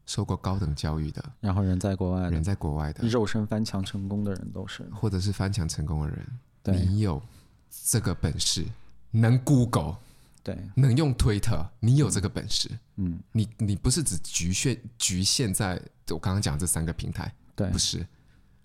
[0.09, 6.39] 受过高等教育的，然后人在国外，人在国外的，肉身翻墙成功的人都是，或者是翻墙成功的人。
[6.63, 7.21] 对你有
[7.69, 8.65] 这个本事，
[9.11, 9.97] 能 Google。
[10.41, 12.71] 对，能用 Twitter，，你有这个本事。
[12.95, 18.03] 嗯，你你不是只局限局限在我刚刚讲这三个平台，对，不是，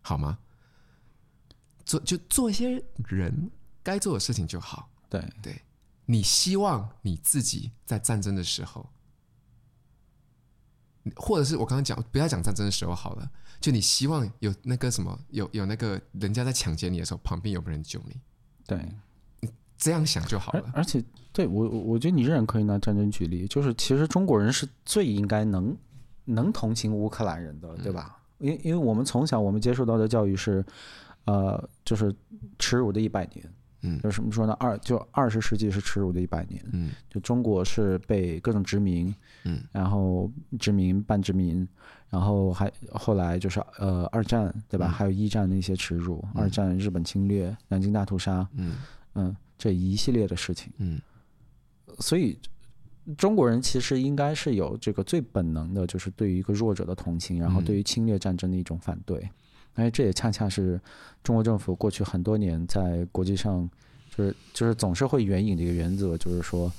[0.01, 0.39] 好吗？
[1.85, 3.51] 做就做一些人
[3.83, 4.89] 该做的事情就好。
[5.11, 5.61] 对对，
[6.07, 8.89] 你希望你自己在战争的时候，
[11.17, 18.17] 或者是我刚刚讲不要讲战争的时候好了，就你希望有那个什么，有有那个人家在抢劫你的时候，旁边有个人救你。
[18.67, 18.79] 对。
[19.77, 20.71] 这样想就好了。
[20.73, 25.77] 而且，对我，我觉得你仍然可以拿战争举例，就是其实中国人是最应该能
[26.25, 28.17] 能同情乌克兰人的，对吧？
[28.39, 30.65] 因为因为我们从小我们接受到的教育是，
[31.27, 32.15] 呃，就是
[32.59, 33.53] 耻辱的一百年。
[33.85, 34.53] 嗯，就是什么说呢？
[34.59, 36.61] 二就二十世纪是耻辱的一百年。
[36.73, 41.69] 嗯，就中国是被各种殖民，嗯，然后殖民半殖民，
[42.11, 44.89] 然后还后来就是呃二战，对吧？
[44.89, 48.77] 还有一战的一些耻辱，二战日本侵略、南京大屠杀，嗯
[49.15, 49.37] 嗯。
[49.57, 51.01] 这一系列的事情，嗯，
[52.01, 52.37] 所以
[53.17, 59.27] 中国人其实应该是有这个最本能的，就是对于一个弱者的同情，然后对于侵略战争的一种反对。
[59.75, 60.81] 哎，这也恰恰是
[61.23, 63.69] 中国政府过去很多年在国际上，
[64.15, 66.73] 就是就是总是会援引的一个原则，就是说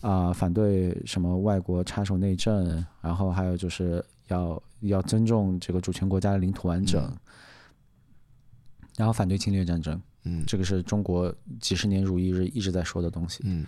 [0.00, 7.10] 啊，反对什么外国插手内政，然后还有就是要要尊重这个主权国家的领土完整，
[8.96, 10.00] 然后反对侵略战争。
[10.24, 13.42] 嗯，这个是中国几十年如一日一直在说的东西。
[13.44, 13.66] 嗯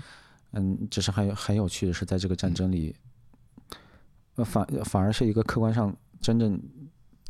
[0.53, 2.95] 嗯，只是很很有趣的是，在这个战争里，
[4.37, 6.59] 呃，反反而是一个客观上真正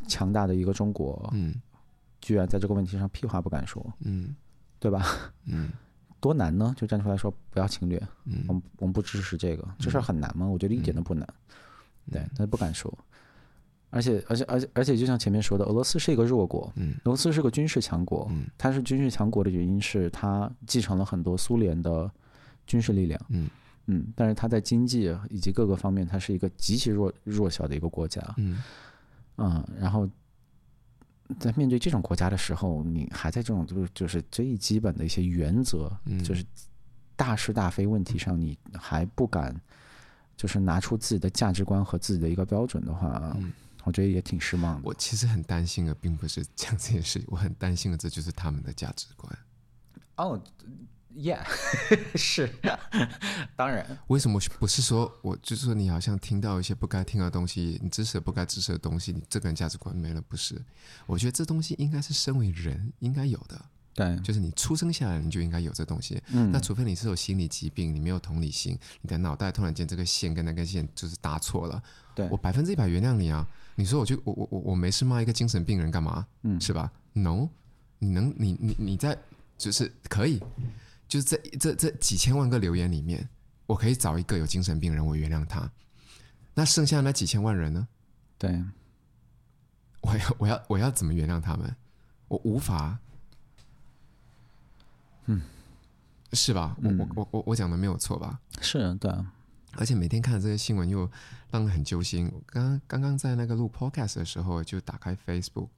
[0.07, 1.53] 强大的一个中国，嗯，
[2.21, 4.35] 居然在这个问题上屁话不敢说，嗯，
[4.79, 5.05] 对吧？
[5.45, 5.69] 嗯，
[6.19, 6.73] 多难呢？
[6.77, 10.47] 就站出来说不要侵略，嗯，我们我们不支持这个，这事儿很难吗？
[10.47, 11.27] 我觉得一点都不难，
[12.11, 12.91] 对，但是不敢说。
[13.89, 22.09] 而且，而且，而且，而且，就像前面说的，俄罗斯是一个弱国，嗯，俄罗斯是个军事强国，嗯，它是军事强国的原因是它继承了很多苏联的
[22.65, 23.49] 军事力量，嗯。
[23.89, 28.61] 嗯，但是它在经济以及各个方面，它是一个极其弱弱小的一个国家，嗯，
[29.37, 30.07] 嗯，然后
[31.39, 36.45] 在面对这种国家的时候，你还在这种就是就是最基本的一些原则，嗯，就是
[37.15, 39.59] 大是大非问题上，你还不敢
[40.35, 43.51] 就是拿出自己的价值观和自己的一个标准的话，嗯。
[43.83, 44.81] 我觉得也挺失望的。
[44.83, 49.39] 我其实很担心的，并不是讲这件事情，我很担心的，这就是他们的价值观。
[50.17, 50.37] 哦
[51.15, 51.43] ，Yeah，
[52.15, 52.49] 是，
[53.55, 53.85] 当然。
[54.07, 60.21] 为什么不是说，我就是说，你好像听到一些不该听的东西，你支持不该支持的东西，你这个人价值观没了？
[60.21, 60.61] 不是，
[61.05, 63.59] 我觉得这东西应该是身为人应该有的。
[63.93, 66.21] 对，就是你出生下来你就应该有这东西。
[66.27, 71.81] 嗯，那除非你是有心理疾病，你没有同理心，你的脑袋突然间这个线跟那根线就是搭错了。
[72.13, 73.47] 对，我百分之一百原谅你啊。
[73.73, 76.27] 你说我就我我我我没事骂一个精神病人干嘛？
[76.43, 77.49] 嗯，是吧？No，
[77.97, 79.17] 你能你你你在
[79.57, 80.39] 就是可以，
[81.07, 83.27] 就是这这这几千万个留言里面，
[83.65, 85.71] 我可以找一个有精神病人，我原谅他。
[86.53, 87.87] 那剩下那几千万人呢？
[88.37, 88.63] 对，
[90.01, 91.75] 我要我要我要怎么原谅他们？
[92.27, 92.99] 我无法。
[95.25, 95.41] 嗯，
[96.33, 96.75] 是吧？
[96.81, 98.39] 我我我我我讲的没有错吧？
[98.61, 99.11] 是对。
[99.73, 101.09] 而且每天看这些新闻又
[101.51, 102.31] 让人很揪心。
[102.33, 105.69] 我刚刚刚刚在那个录 podcast 的时候，就打开 Facebook，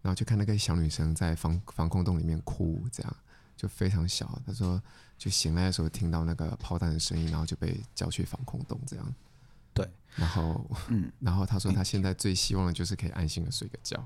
[0.00, 3.16] 然后就看那个小女生在防防空洞里面哭，这样
[3.62, 4.36] 就非常小。
[4.44, 4.82] 他说，
[5.16, 9.14] 就醒来的时候听到那个炮弹的声音，然后就被叫去防空洞，这样。
[9.72, 9.88] 对。
[10.16, 13.96] 然后，嗯，然后他说他现在最希望的就是可以安心的睡个觉。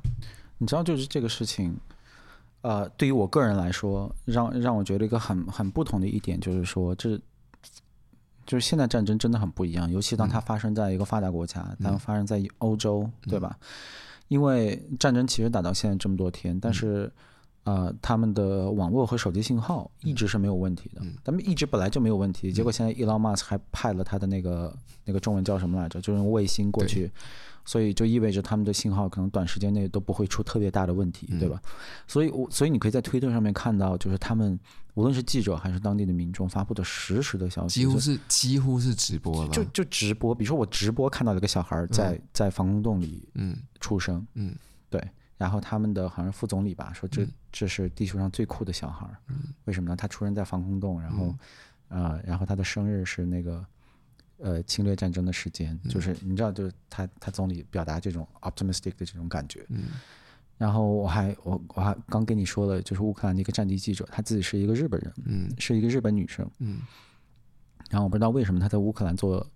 [0.59, 1.75] 你知道，就是这个事情，
[2.61, 7.19] 呃，对于我个人来说，让让我觉得一个很很不同的一点就是说，这。
[8.47, 13.59] 就是现在战争真的很不一样，尤其当它发生在一个发达国家，嗯、当发生在欧洲，嗯、对吧？
[14.29, 17.12] 因为战争其实打到现在这么多天，但是，
[17.66, 24.72] 呃，他们的网络和手机信号一直是没有问题的，他们一直本来就没有问题，结果现在 Elon Musk 还派了他的那个
[25.05, 27.11] 那个中文叫什么来着，就是用卫星过去，
[27.64, 31.61] 所以就意味着他们的信号可能短时间内都不会出特别大的问题，对吧？
[32.07, 34.57] 所以，我所以你可以在推特上面看到，就是他们
[34.94, 43.57] 无论是记者还是当地的民众发布的实时的消息，几乎是几乎是直播了，就就直播，比如说我直播看到了一个小孩在在防空洞里嗯。
[43.81, 44.55] 出生嗯。
[44.88, 45.02] 对。
[45.37, 49.94] 然后他们的好像副总理吧说，这这是地球上最酷的小孩儿，嗯、为什么呢？
[49.94, 51.35] 他出生在防空洞，然后，
[51.88, 53.66] 嗯、呃，然后他的生日是那个，
[54.38, 59.64] 呃，侵略战争的时间，嗯、就是你知道，就是他他总理表达这种 optimistic 的这种感觉。
[59.68, 59.88] 嗯、
[60.57, 66.81] 然后我还我我还刚跟你说了，就是乌克兰的一个战地记者，他自己是一个日本人，嗯，是一个日本女生，嗯。
[67.90, 69.46] 然后我不知道为什么他在乌克兰做，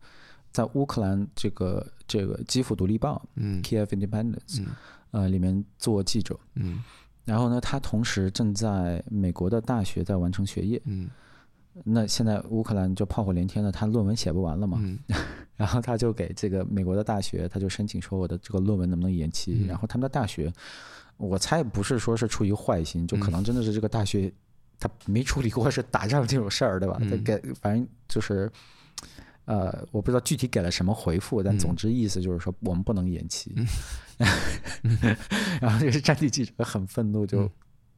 [0.53, 4.61] 在乌克兰这个这个基辅独立报，嗯，Kiev Independence。
[4.61, 4.67] 嗯
[5.13, 6.83] 呃，里面做记者，嗯，
[7.25, 11.11] 然后呢，他同时正在美国的大学在完成学业，嗯，
[11.85, 14.99] 那现在乌克兰就炮火连天了，他论文写不完了嘛，嗯，
[15.57, 20.53] 然后他就给这个美国的大学，他就申请说我的这个论文能不能延期，嗯，然后他们的大学，
[21.17, 24.33] 我猜不是说是出于坏心，就可能真的是这个大学
[24.79, 26.99] 他没处理过是打仗这种事儿，对吧？
[27.11, 28.51] 他给反正就是。
[29.47, 33.53] 呃，我不知道具体给了什么回复，但总之意思就是说我们不能延期。
[34.83, 35.17] 嗯、
[35.61, 37.51] 然后这个战地记者很愤怒就，就、嗯、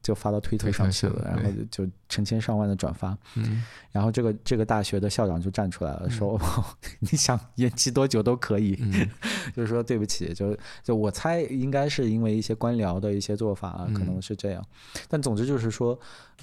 [0.03, 3.19] 就发到推特上去了，然后就成千上万的转发。
[3.35, 6.65] 嗯、然后这个这个大学的校长就站出来了，说、嗯、
[7.01, 9.07] 你想延期多久都可以，嗯、
[9.55, 14.65] 就是说对不起，就就我猜应该是因为一些官僚的一些做法，可能是这样。
[14.95, 15.99] 嗯、但总之就是说，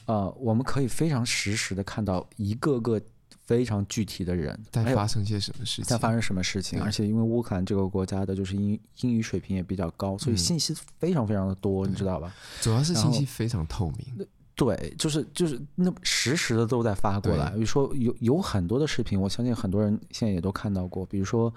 [0.05, 3.01] 呃，我们可以非常实时的看到一个个。
[3.49, 12.31] 非常具体的人在发生些什么事情，在发生什么事情，而且因为乌克兰这个国家的就是英英语水平也比较高，所以信息非常非常的多，你知道吧？
[12.61, 14.27] 主要是信息非常透明。
[14.53, 17.49] 对，就是就是那实时的都在发过来。
[17.49, 21.03] 比如说有有很多的视频，我相信很多人现在也都看到过。
[21.07, 21.51] 比如说，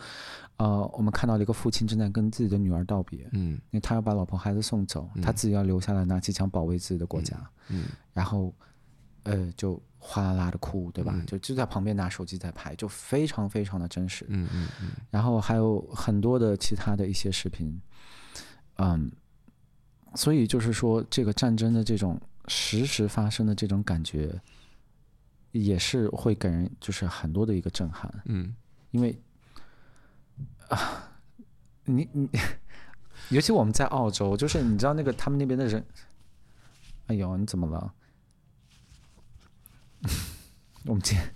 [0.56, 7.36] 呃，我们看到了一个父亲正在跟自己的女儿道别，嗯，因为他要把老婆孩子送走，他自己要留下来拿起枪保卫自己的国家，
[7.68, 8.50] 嗯，然后。
[9.24, 11.12] 呃，就哗啦啦的哭，对吧？
[11.14, 14.26] 嗯、就就在旁边拿手机在拍，就非常非常的真实。
[14.28, 14.90] 嗯嗯嗯。
[15.10, 17.80] 然后还有很多的其他的一些视频，
[18.78, 19.10] 嗯，
[20.14, 24.40] 所以就是说，这个战争的这种实时发生的这种感觉，
[25.52, 28.12] 也是会给人就是很多的一个震撼。
[28.24, 28.54] 嗯，
[28.90, 29.16] 因为
[30.68, 31.12] 啊，
[31.84, 32.28] 你你，
[33.28, 35.84] 尤其我们在澳洲，就是你知道那个他们那边的人，
[37.06, 37.94] 哎呦，你怎么了？
[40.84, 41.34] 我们今天，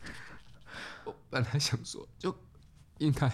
[1.05, 2.37] 我本来想说，就
[2.99, 3.29] 应该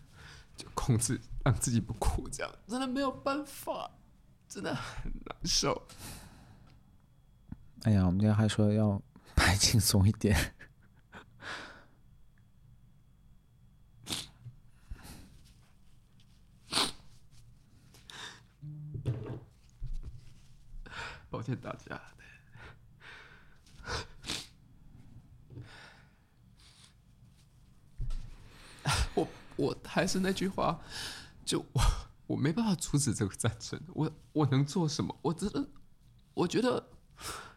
[0.56, 3.90] 就控制让自己不哭，这样真的没有办法，
[4.48, 5.86] 真的很难受。
[7.82, 9.00] 哎呀，我们今天还说要
[9.34, 10.54] 拍轻松一点。
[21.30, 21.98] 抱歉大家。
[21.98, 22.29] 我
[29.60, 30.80] 我还是那句话，
[31.44, 31.82] 就我
[32.28, 35.14] 我没办法阻止这个战争，我我能做什么？
[35.20, 35.68] 我真的
[36.32, 36.88] 我觉得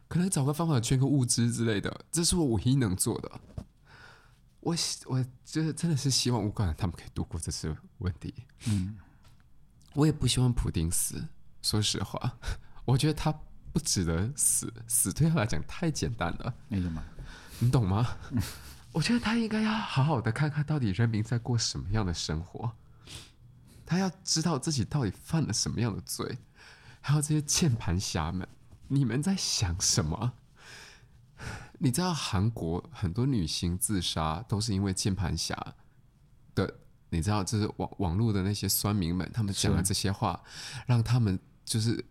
[0.10, 3.32] 可能找个方法捐个物资之类的，这是我唯一能做的。
[4.60, 8.34] 我我就是真的是希望乌克兰他们可以度过这次问题。
[8.68, 8.98] 嗯，
[9.94, 11.28] 我也不希望普丁死。
[11.62, 12.38] 说实话，
[12.84, 13.32] 我觉得他
[13.72, 16.54] 不值得死，死对他来讲太简单了。
[16.68, 17.04] 你懂吗？
[17.60, 18.18] 你懂吗？
[18.94, 22.72] 我觉得他应该要好好的看看到底人民在过什么样的生活，
[23.86, 26.38] 他要知道自己到底犯了什么样的罪，
[27.02, 28.48] 还有这些键盘侠们，
[28.88, 30.34] 你们在想什么？
[31.80, 35.76] 你知道韩国很多女星自杀都是因为键盘侠
[36.56, 36.80] 的，
[37.10, 40.42] 你知道，就是网网络的那些酸民们，他们讲了这些话，
[40.86, 42.06] 让他们就是。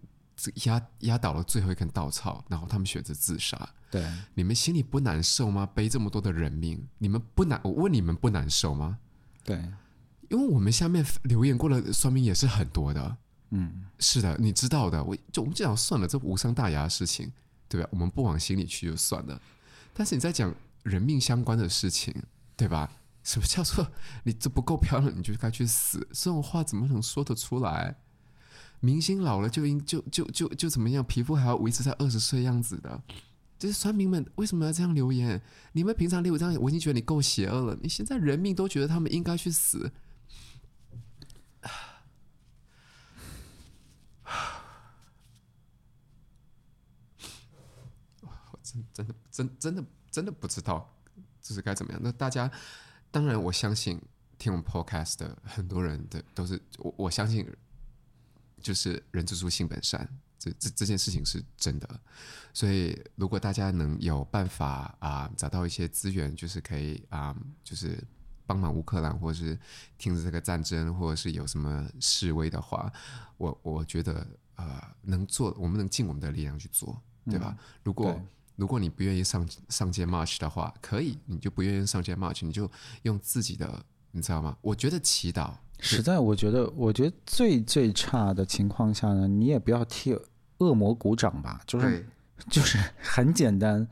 [0.65, 3.57] 压压倒了最后一根稻草，然后他们选择自杀。
[3.93, 4.03] 对，
[4.33, 5.67] 你们心里不难受吗？
[5.67, 7.61] 背这么多的人命，你们不难？
[7.63, 8.99] 我问你们不难受吗？
[9.45, 9.57] 对，
[10.31, 13.17] 因为我们下面留言过的算命也是很多的。
[13.51, 15.05] 嗯，是的，你知道的。
[15.05, 17.31] 我就我们这样算了，这无伤大雅的事情，
[17.69, 17.89] 对吧？
[17.93, 19.39] 我们不往心里去就算了。
[19.93, 22.15] 但是你在讲人命相关的事情，
[22.57, 22.91] 对吧？
[23.23, 23.87] 什么叫做
[24.25, 26.09] 你这不够漂亮，你就该去死？
[26.13, 27.97] 这种话怎么能说得出来？
[28.81, 31.05] 明星老了就应就就就就怎么样？
[31.05, 33.03] 皮肤还要维持在二十岁样子的，
[33.63, 35.41] 这些酸民们为什么要这样留言？
[35.71, 37.79] 你们平常留这样，我已经觉得你够邪恶了。
[37.81, 39.93] 你现在人命都觉得他们应该去死，
[48.21, 50.93] 我真真的真真的真的不知道
[51.41, 52.01] 这是该怎么样。
[52.03, 52.51] 那大家
[53.13, 54.03] 当然我相信
[54.39, 57.49] 听我们 podcast 的很多人的都是我我相信，
[58.61, 60.09] 就是人之初性本善，
[60.43, 61.89] 这这这件事情是真的。
[62.53, 68.03] 所以如果大家能有办法啊找到一些资源，就是可以啊就是。
[68.45, 69.59] 帮忙乌克兰，或者是
[69.97, 72.93] 听着这个战争，或者是有什么示威的话，
[73.39, 74.27] 我我觉得
[74.57, 77.57] 呃，能做，我们能尽我们的力量去做，对吧？
[77.57, 78.21] 嗯、如果
[78.57, 82.71] 如果你不愿意上上街 march 的话，可以，你就不愿意上街 march，你就
[83.03, 84.59] 用自己的，你知道吗？
[84.61, 90.13] 我觉得祈祷，实在，我觉得，我觉得最最差的情况下呢，你也不要替
[90.63, 92.07] 恶魔鼓掌吧，就是
[92.51, 93.87] 就是很简单，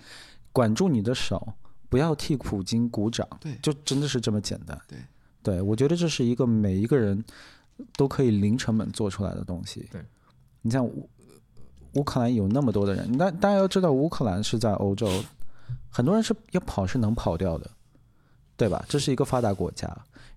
[0.52, 1.54] 管住你的手。
[1.88, 4.80] 不要替普京鼓掌，对，就真的是这么简单。
[4.86, 4.98] 对，
[5.42, 7.20] 对，我觉得这是一个每一个人
[7.96, 9.88] 都可以零成本做出来的东西。
[9.90, 10.00] 对，
[10.62, 11.10] 你像乌
[11.94, 15.08] 乌克兰有那么多的人，但大家要知道，乌克兰是在欧洲，
[15.88, 17.68] 很多人是要跑是能跑掉的，
[18.56, 18.84] 对吧？
[18.88, 19.88] 这是一个发达国家。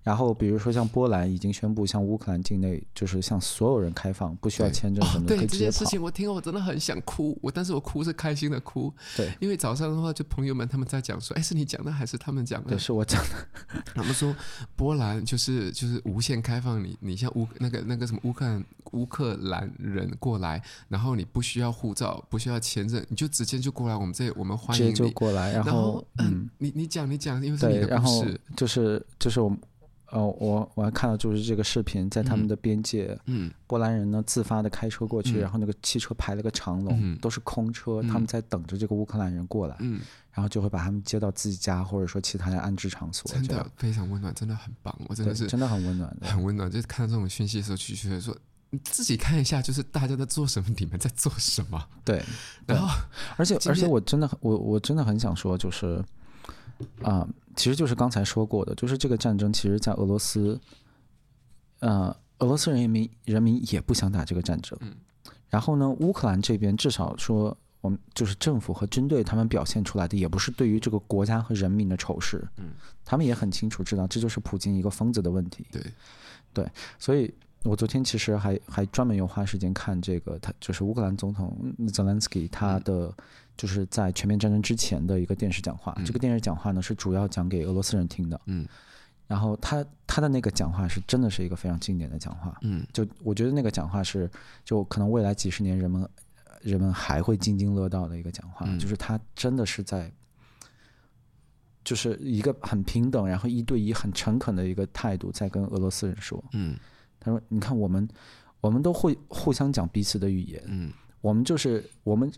[0.04, 5.34] 然后，比如说像波兰已经宣布向乌克兰境内就是向所有人开放，不需要签证什么的。
[5.34, 8.92] 对，这件事情我听了我真的很想哭，我但是我哭是开心的哭。
[9.16, 12.68] 对，因为早上的话，就朋友们他们在讲说，哎，是你讲的还是他们讲的？
[12.68, 13.82] 对，是我讲的。
[13.94, 14.36] 他们说
[14.76, 24.92] 波兰就是就是无限开放你，你像乌那个那个什么乌克兰乌克兰人过来，然后你不需要护照，不需要签证，你就直接就过来，我们这我们欢迎你。
[24.92, 27.92] 就过来，然后，嗯，你你讲你讲，因为是你的故事。
[27.94, 28.24] 然后
[28.54, 29.58] 就是就是我们。
[30.14, 40.00] 哦，我我还看到就是这个视频，在他们的边界，嗯，波兰人呢自发的开车过去，嗯，然后那个汽车排了个长龙，嗯，都是空车，嗯，他们在等着这个乌克兰人过来，嗯，
[40.32, 46.70] 然后就会把他们接到自己家或者说其他的安置场所，真的非常温暖，真的很棒，我真的是真的很温暖，很温暖。
[46.70, 48.36] 就是看到这种讯息的时候，就觉得说
[48.70, 52.22] 你自己看一下，就是大家在做什么，你们在做什么，对，
[52.66, 52.88] 然后
[53.36, 55.96] 而且而且我真的我我真的很想说，就是
[57.02, 57.18] 啊。
[57.18, 60.60] 呃其实就是刚才说过的，就是这个战争，其实，在俄罗斯，
[61.80, 64.78] 呃，俄罗斯人民人民也不想打这个战争。
[64.82, 64.94] 嗯。
[65.48, 72.46] 然后呢，乌克兰这边至少说，我们就是政府和军队他们表现出来的，也不是对于这个国家和人民的仇视。
[72.56, 72.72] 嗯。
[73.04, 75.66] 他们也很清楚知道，这就是普京一个疯子的问题。
[75.70, 75.82] 对。
[76.52, 76.70] 对。
[76.98, 77.32] 所以
[77.62, 81.56] 我昨天其实还还专门有花时间看这个，他就是乌克兰总统
[81.92, 83.06] 泽连斯基他的。
[83.06, 83.14] 嗯
[83.56, 88.40] 就是在全面战争之前的一个电视讲话，嗯、这个电视讲话呢是主要讲给俄罗斯人听的。
[88.46, 88.66] 嗯，
[89.28, 92.58] 然后他他的那个讲话是真的是一个非常经典的讲话。
[92.62, 94.28] 嗯，就我觉得那个讲话是，
[94.64, 96.08] 就可能未来几十年人们
[96.62, 98.66] 人们还会津津乐道的一个讲话。
[98.68, 100.12] 嗯、就是他真的是在，
[101.84, 106.42] 就是一个很平等，然后一对一很诚恳的一个态度在跟俄罗斯人说。
[106.54, 106.76] 嗯，
[107.20, 108.08] 他说：“你看，我们
[108.60, 110.60] 我们都会互相讲彼此的语言。
[110.66, 112.28] 嗯，我们就是我们。”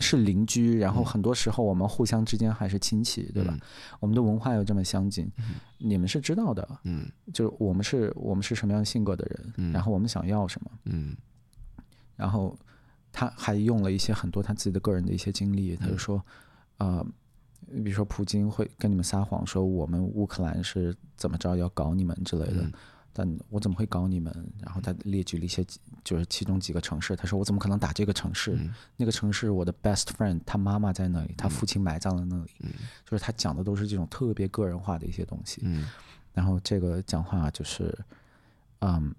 [0.00, 3.56] 是邻居，然后很多时候我们互相之间还是亲戚，嗯、对吧？
[4.00, 11.14] 我们的文化又这么相近，嗯、你们是知道的，嗯，就我们是我们是什么样性格的人，嗯，然后我们想要什么，嗯，
[12.16, 12.56] 然后
[13.12, 16.24] 他还用了一些很多他自己的个人的一些经历，他就说，
[16.78, 17.06] 嗯、呃，
[17.84, 22.64] 比如说普京会跟你们撒谎说我们乌克兰是怎么着要搞你们之类的。
[23.10, 24.32] 嗯但我怎么会搞你们？
[24.60, 25.66] 然后他列举了一些，
[26.04, 27.16] 就是其中几个城市。
[27.16, 28.52] 他说：“我怎么可能打这个城市？
[28.52, 32.52] 嗯、那个城市，我的 best friend，他妈妈在那里，他父亲埋葬在那里。
[32.60, 32.70] 嗯、
[33.04, 35.60] 就是他讲的都是这种特别个人化的一些东西。
[35.64, 35.88] 嗯、
[36.32, 37.92] 然后这个讲话就是，
[38.78, 39.12] 嗯，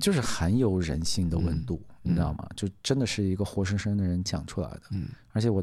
[0.00, 2.44] 就是很有人性的温度，嗯、你知道吗？
[2.56, 4.82] 就真的是一个活生生的人讲出来的。
[4.90, 5.62] 嗯、而且我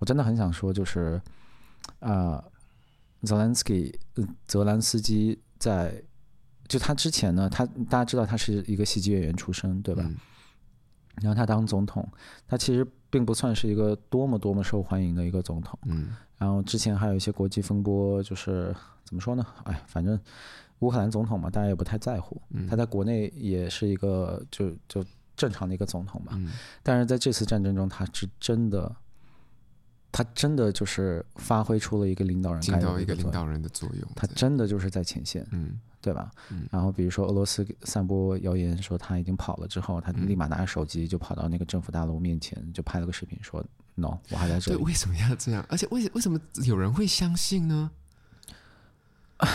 [0.00, 1.22] 我真的很想说，就是
[2.00, 2.44] 啊，
[3.22, 3.96] 泽连斯基，
[4.48, 6.02] 泽兰斯基在。
[6.70, 10.04] 就他之前呢，他大家知道他是一个喜剧演员出身，对吧？
[10.06, 10.16] 嗯、
[11.16, 12.08] 然后他当总统，
[12.46, 15.76] 他其实并不算是一个多么多么受欢迎的一个总统。
[15.86, 16.14] 嗯。
[16.38, 18.72] 然后之前还有一些国际风波，就是
[19.04, 19.44] 怎么说呢？
[19.64, 20.16] 哎，反正
[20.78, 22.40] 乌克兰总统嘛，大家也不太在乎。
[22.50, 25.04] 嗯、他在国内也是一个就就
[25.36, 26.34] 正常的一个总统嘛。
[26.36, 26.52] 嗯、
[26.84, 28.94] 但是在这次战争中，他是真的，
[30.12, 34.08] 他真的就是发挥出了一个领导人起到一个领导人的作用。
[34.14, 35.44] 他真的就是在前线。
[35.50, 35.80] 嗯。
[36.00, 36.30] 对吧？
[36.50, 43.62] 嗯、然后比如说俄罗斯散播谣言说他已经跑了之后，他立马拿着手机就跑到那个政府大楼面前，就拍了个视频说
[43.94, 45.64] ：“No，我还在这里。”对，为什么要这样？
[45.68, 47.90] 而且为为什么有人会相信呢？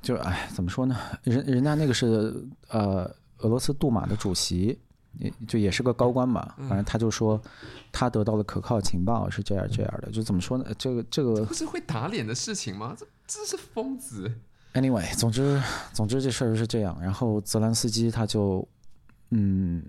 [0.00, 0.96] 就哎，怎么说呢？
[1.24, 4.78] 人人家那个是呃俄罗斯杜马的主席，
[5.18, 6.54] 也就也是个高官嘛。
[6.68, 7.42] 反正他就说
[7.90, 10.12] 他得到了可靠情报，是这样这样的。
[10.12, 10.64] 就怎么说呢？
[10.78, 12.94] 这个这个这不是会打脸的事情吗？
[12.96, 14.32] 这这是疯子。
[14.76, 15.60] Anyway，总之，
[15.94, 16.96] 总之这事儿是这样。
[17.00, 18.66] 然后泽兰斯基他就，
[19.30, 19.82] 嗯，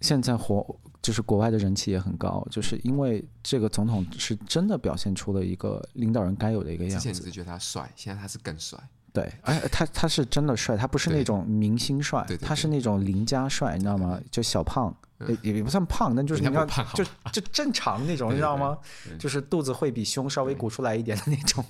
[0.00, 0.66] 现在活
[1.02, 6.96] 就是国外的人气也很高，就是因为这个总统是真的表现出了一个领导人该有的一个样子。
[6.96, 8.78] 之前只是觉得他帅，现在他是更帅。
[9.12, 14.18] 对，而且他他是真的帅，他不是那种明星帅，他是那种邻家帅，你知道吗？
[14.30, 14.94] 就小胖，
[15.42, 18.76] 也也不算胖，但就是你知道，就就正常那种，你知道吗？
[19.18, 21.64] 就是肚子会比胸稍微鼓出来一点的那种。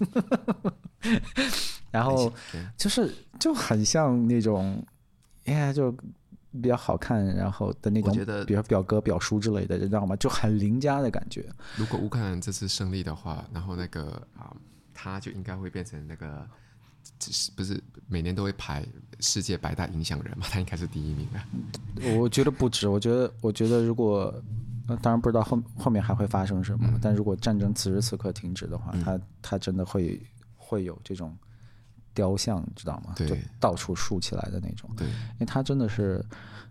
[1.93, 2.33] 然后
[2.77, 4.85] 就是就很像那种，
[5.45, 5.91] 哎，就
[6.61, 8.13] 比较好看，然后的那种，
[8.47, 10.17] 比如表哥表叔之类的，你知道吗？
[10.17, 11.47] 就很邻家的感觉。
[11.77, 14.55] 如果乌克兰这次胜利的话，然后那个啊，
[14.93, 16.47] 他就应该会变成那个。
[17.55, 18.87] 不是每年都会排
[19.21, 20.47] 世界百大影响人嘛？
[20.51, 22.17] 他应该是第一名的。
[22.17, 24.33] 我觉得不止，我觉得，我觉得如果，
[25.03, 26.87] 当然不知道后后面还会发生什么。
[26.93, 30.21] 嗯、但如果战争此时此刻停止的话，嗯、他他真的会
[30.55, 31.37] 会有这种
[32.15, 33.15] 雕像，知道吗？
[33.17, 34.89] 对，就到处竖起来的那种。
[34.97, 36.25] 对，因为他真的是，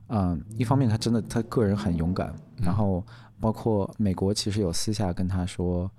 [0.08, 3.06] 嗯、呃，一方面他真的他个人很勇敢，嗯、然后
[3.40, 5.92] 包括美国其实有私下跟他说，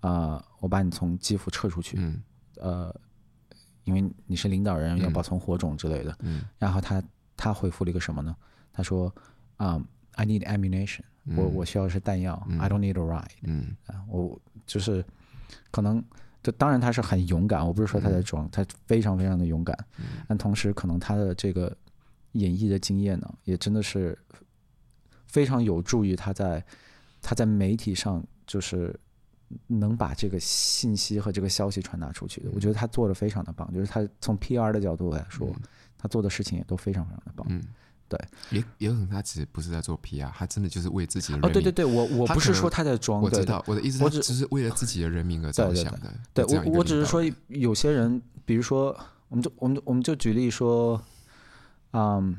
[0.00, 2.22] 啊、呃，我把你从基辅撤出去，嗯、
[2.56, 2.94] 呃。
[3.84, 6.16] 因为你是领导人，要保存火种之类的。
[6.20, 6.42] 嗯。
[6.58, 7.02] 然后他
[7.36, 8.34] 他回复了一个什么呢？
[8.72, 9.14] 他说
[9.56, 11.36] ：“啊、um,，I need ammunition、嗯。
[11.36, 12.42] 我我需要的是弹药。
[12.48, 13.30] 嗯、I don't need a ride。
[13.42, 13.76] 嗯。
[14.08, 15.04] 我就是
[15.70, 16.02] 可能，
[16.42, 17.66] 就当然他是很勇敢。
[17.66, 19.76] 我不是说他在装，嗯、他非常非常的勇敢。
[19.98, 20.24] 嗯。
[20.28, 21.76] 但同时，可能他的这个
[22.32, 24.18] 演绎的经验呢，也真的是
[25.26, 26.64] 非常有助于他在
[27.20, 28.98] 他在媒体上就是。
[29.66, 33.72] 能把这个信息和这个消息传达出去的，我觉得他做的非常的棒。
[33.72, 35.62] 就是他从 PR 的角度来说，嗯、
[35.98, 37.46] 他做的事情也都非常非常的棒。
[37.50, 37.62] 嗯，
[38.08, 38.18] 对，
[38.50, 41.50] 也也有可能他其实不是在做 PR，他真的就是为自己的人民。
[41.50, 46.12] 哦，对对对，我我不是说他在装，我知道我的意思，我只是为了自己的人民而着想的。
[46.32, 48.96] 对，我我只是说有些人，比如说，
[49.28, 51.00] 我们就我们我们就举例说，
[51.92, 52.36] 嗯。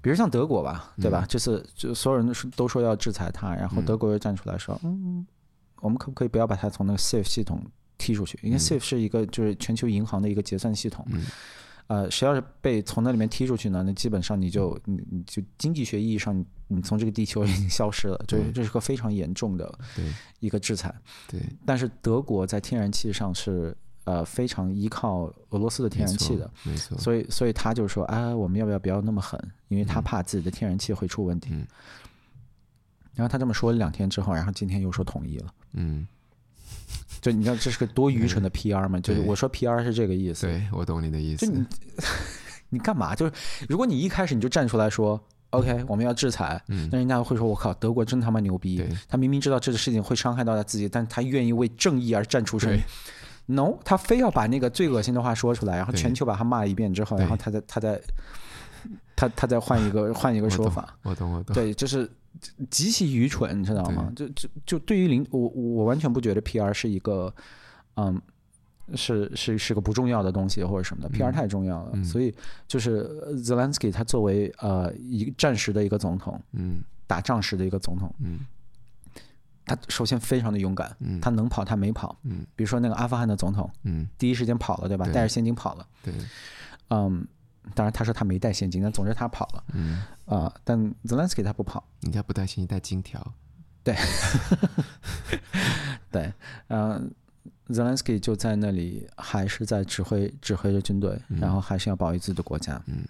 [0.00, 1.26] 比如像德国吧，对吧？
[1.28, 5.26] 这次就所有人都说都说要制裁他，然后德国又站出来说，嗯，
[5.80, 7.62] 我们可不可以不要把它从那个 SAFE 系统
[7.96, 8.38] 踢出去？
[8.42, 11.06] 因为 SAFE 是一个就是全球银行的一个结算系统，
[11.86, 13.82] 呃，谁要是被从那里面踢出去呢？
[13.84, 19.78] 那基本上你就你你就经济学意义上你从这个地球已经消失了，这这是个非常严重的
[20.40, 20.94] 一个制裁。
[21.26, 23.76] 对，但是德国在天然气上是。
[24.04, 29.38] 呃，非常依靠俄罗斯的天然气的，没错，所以所以他就说，啊，我们要不要不要那么狠？
[29.68, 31.50] 因为他怕自己的天然气会出问题。
[31.52, 31.66] 嗯、
[33.18, 35.52] 然后他这么说了两天之后，然后今天又说同意了。
[35.72, 36.06] 嗯，
[37.20, 38.96] 就你知道这是个多愚蠢的 PR 吗？
[39.00, 40.46] 嗯、就是我说 PR 是这个意思。
[40.46, 41.44] 对，我懂你的意思。
[41.44, 41.66] 就你
[42.70, 43.16] 你干嘛？
[43.16, 43.32] 就是
[43.68, 48.86] 如果你一开始你就站出来说，OK，我们要制裁，嗯、那人家会说，我靠，德国真他妈牛逼。
[49.08, 52.78] 他明明知道这个事情会伤害到他自己，但他愿意为正义而站出声。
[53.46, 58.00] no，他非要把那个最恶心的话说出来，然后全球把他骂一遍之后，然后他再他再
[59.16, 60.94] 他他再换一个换一个说法。
[61.02, 61.54] 我懂我懂。
[61.54, 62.08] 对，就是
[62.70, 64.12] 极其愚蠢，你知道吗？
[64.14, 67.34] 就就就对于零我我完全不觉得 PR 是一个
[67.96, 68.20] 嗯
[68.94, 72.04] 是是是个不重要的东西或者什么的，PR 太重要了。
[72.04, 72.34] 所以
[72.66, 73.08] 就是
[73.44, 78.40] Zelensky 他作为呃一个战时的一个总统，嗯，打仗时的一个总统，嗯。
[79.70, 82.18] 他首先非常的勇敢，嗯、他能跑，他没跑。
[82.22, 85.04] 嗯、比如说那个阿富汗的总统，嗯、第一时间跑了，对吧？
[85.04, 85.86] 对带着现金跑了。
[86.02, 86.14] 对，
[86.88, 87.28] 嗯，
[87.74, 89.64] 当然他说他没带现金，但总之他跑了。
[89.74, 93.34] 嗯啊、呃，但 Zelensky 他不跑，人家不带现金，带金条。
[93.82, 93.96] 对，
[96.10, 96.32] 对，
[96.68, 97.12] 嗯、
[97.68, 102.82] 呃，Zelensky 就在那里，还是在指挥指挥着军队，嗯、然后还是要保卫自己的国家。
[102.86, 103.04] 嗯，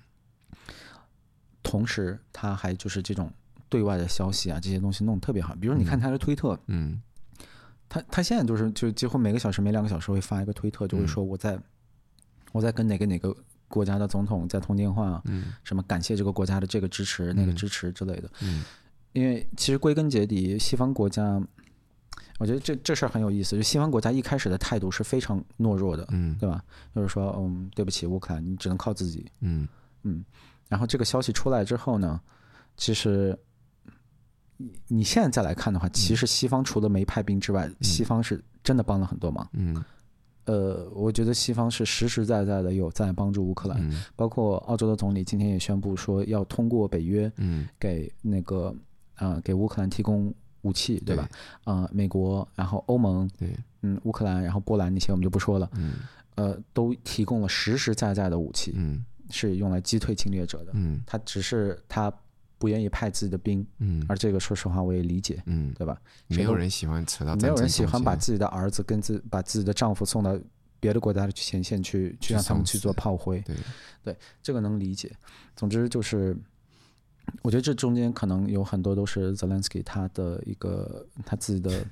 [1.62, 3.32] 同时他还就是这种。
[3.70, 5.54] 对外的消息啊，这些东西弄得特别好。
[5.56, 7.02] 比如你看他的推特，嗯，
[7.86, 11.62] 他他现在就是就几乎每个小时每两个小时会发一个推特，就会说我在、嗯、
[12.52, 13.36] 我在跟哪个哪个
[13.68, 18.64] 国家的总统在通电话，嗯，什么感谢这个国家的这个支持、嗯、那个支持之类的，嗯，
[19.12, 21.40] 因为其实归根结底，西方国家，
[22.38, 26.64] 我觉得这这事儿很有意思，就西方国家一开始的态度是非常懦弱的，嗯，对吧？
[26.94, 29.68] 就是说，嗯，对不起，乌克兰，你只能靠自己，嗯。
[30.04, 30.24] 嗯，
[30.68, 32.20] 然后这个消息出来之后呢，
[32.76, 33.38] 其实。
[34.60, 39.48] 你你现在再来看的话，其实西方除了没派兵之外，西方是真的帮了很多忙。
[39.52, 39.84] 嗯，
[40.48, 43.78] 呃，我觉得西方是实实在在的有在帮助乌克兰，
[44.16, 48.74] 包括澳洲的总理今天也宣布说要通过北约，嗯，给那个
[49.16, 50.32] 啊给乌克兰提供
[50.62, 51.28] 武器，对吧？
[51.64, 55.96] 啊，美国，然后欧盟，对，嗯，乌克兰，然后波兰那些我们就不说了，嗯，
[56.36, 62.10] 呃，都提供了实实在在的武器，嗯，是用来击退侵略者的，嗯，他只是他。
[62.58, 65.96] 不愿意派自己的兵，嗯，而这个说实话我也理解，嗯，对吧？
[66.26, 70.38] 没有人喜欢扯到，没有人喜欢把自己的儿子跟自把自己的丈夫送到
[70.80, 73.56] 别的国家的前线去，去让他们去做炮灰，对，
[74.02, 75.10] 对，这个能理解。
[75.56, 76.36] 总之就是，
[77.42, 81.84] 我觉得这中间可能有很多都是 Zelensky 他的一个他自己的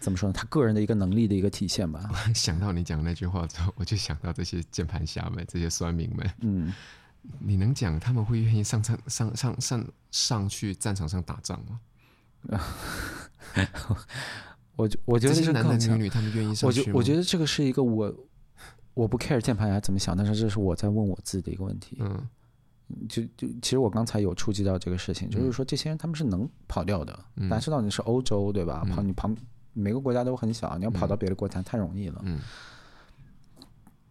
[0.00, 0.32] 怎么说呢？
[0.32, 2.10] 他个人的一个能力的一个体现吧。
[2.34, 6.30] 想到你讲那句话之后，我就想到这些键盘侠们、这些酸民们。
[6.40, 6.72] 嗯，
[7.38, 11.80] 你能讲他们会愿意上场上上上上去战场上打仗吗？
[14.76, 16.84] 我我觉得这些男男女女他们愿意上去吗？
[16.92, 18.14] 我觉我觉得这个是一个我
[18.94, 21.96] 我不 care 键盘侠怎么想，但是这是我在问我自己的一个问题。
[22.00, 22.28] 嗯。
[23.08, 27.18] 就就其实我刚才有触及到这个事情，就是说这些人他们是能跑掉的。
[27.48, 28.84] 大家知道你是欧洲对吧？
[28.94, 29.34] 跑你旁
[29.72, 32.22] 每个国家都很小，你要跑到别的国家太容易了。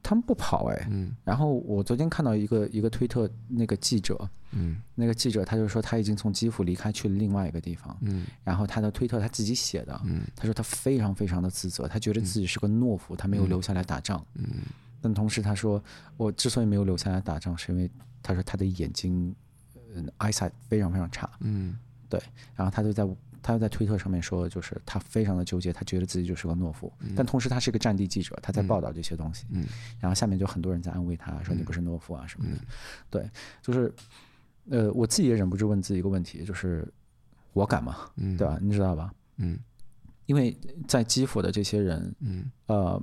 [0.03, 0.87] 他们不跑哎。
[1.23, 7.97] 然后我昨天看到一个一个推特那个记者，嗯那个记者他就说他已经从基辅离开去了另外一个地方。
[8.01, 14.23] 嗯然后他的推特他自己写的，嗯他说他非常非常的自责，他觉得自己是个懦夫，他没有留下来打仗。
[14.35, 14.45] 嗯
[15.01, 15.83] 但同时他说，
[16.17, 17.89] 我之所以没有留下来打仗，是因为。
[18.25, 19.35] 他说他的眼睛，
[19.93, 21.77] 嗯，eyesight 非常非常差，嗯，
[22.07, 22.17] 对，
[22.55, 23.03] 然后他就在
[23.43, 29.65] 他又在推特上面说，就是他非常的纠结，他觉得自己就是个懦夫，嗯、但同时他是个战地记者，他在报道这些东西，嗯，
[29.99, 32.65] 然后下面就很多人在安慰他说你不是懦夫啊什么的，嗯、
[33.11, 33.29] 对，
[33.61, 33.93] 就是，
[34.69, 36.87] 呃，我自己也忍不住问自己一个问题，就是
[37.51, 38.09] 我敢吗？
[38.15, 38.57] 嗯，对吧？
[38.61, 39.13] 你知道吧？
[39.37, 39.59] 嗯，
[40.25, 42.99] 因为在基辅的这些人，嗯，呃。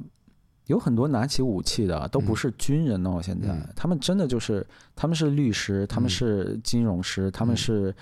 [0.66, 4.64] 有很多拿起武器的都不是军人哦，现在他们真的就是
[4.94, 7.92] 他们是律师，他们是金融师，他们是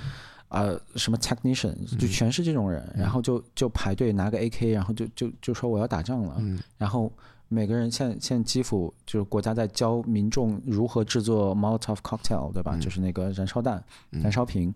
[0.49, 6.43] 呃什么 technician，就全是这种人，然后就就排队拿个 AK，然后就就就说我要打仗了，
[6.77, 7.13] 然后
[7.49, 12.77] 每个人现现在基辅就是国家在教民众如何制作 Molotov cocktail，对吧？
[12.81, 14.75] 就是那个燃烧弹、燃烧瓶，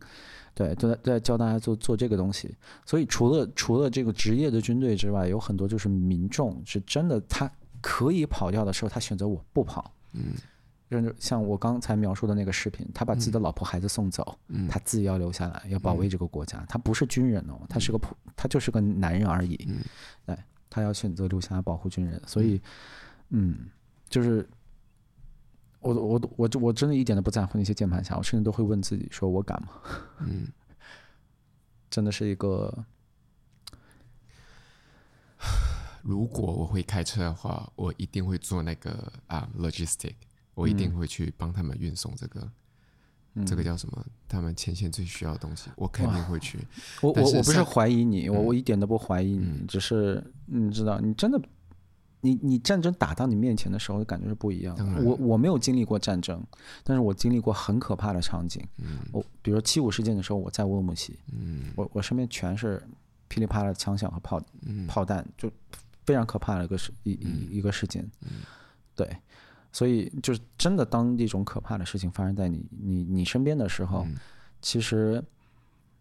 [0.54, 2.54] 对，都在都在教大家做做这个东西。
[2.86, 7.50] 所以除了除了这个职业的军队之外，有很多就是民众是真的他。
[7.84, 9.92] 可以跑掉的时候，他选择我不跑。
[10.12, 10.34] 嗯，
[11.00, 16.58] 就像我刚才描述的那个视频，他把自己的老婆孩子送走，嗯、他自己要留下来，要保卫这个国家。
[16.58, 19.56] 嗯、他不是军人哦，他是个普，他就是个男人而已。
[19.68, 19.80] 嗯，
[20.26, 22.60] 哎，他要选择留下来保护军人，所以，
[23.30, 23.70] 嗯，
[24.08, 24.48] 就是
[25.80, 29.68] 我我我我我真的一点都不在乎那些键盘侠，我甚至都会问自己：说我敢吗？
[30.20, 30.46] 嗯，
[31.90, 32.84] 真的是一个。
[36.02, 40.14] 如果我会开车的话，我一定会做那个啊，logistic，
[40.54, 42.50] 我一定会去帮他们运送这个，
[43.34, 44.04] 嗯、这个叫什么？
[44.28, 46.58] 他们前线最需要的东西，我肯定会去。
[47.00, 51.40] 我我我不是怀疑你，嗯、我我一点都不怀疑你，嗯、只是你知道，你真的，
[52.20, 55.02] 你你战争打到你面前的时候，感觉是不一样的。
[55.02, 56.44] 我我没有经历过战争，
[56.84, 58.62] 但是我经历过很可怕的场景。
[58.78, 62.82] 嗯、我比如说七五事件的时候，我在乌鲁木齐，嗯、我我身边全是
[63.28, 65.50] 噼里啪啦的枪响和炮、嗯、炮弹，就。
[66.04, 68.04] 非常可怕的一个事一一一个事件，
[68.96, 69.08] 对，
[69.72, 74.06] 所以就是真的，当一种可怕的事情发生在你你你身边的时候，
[74.60, 75.22] 其实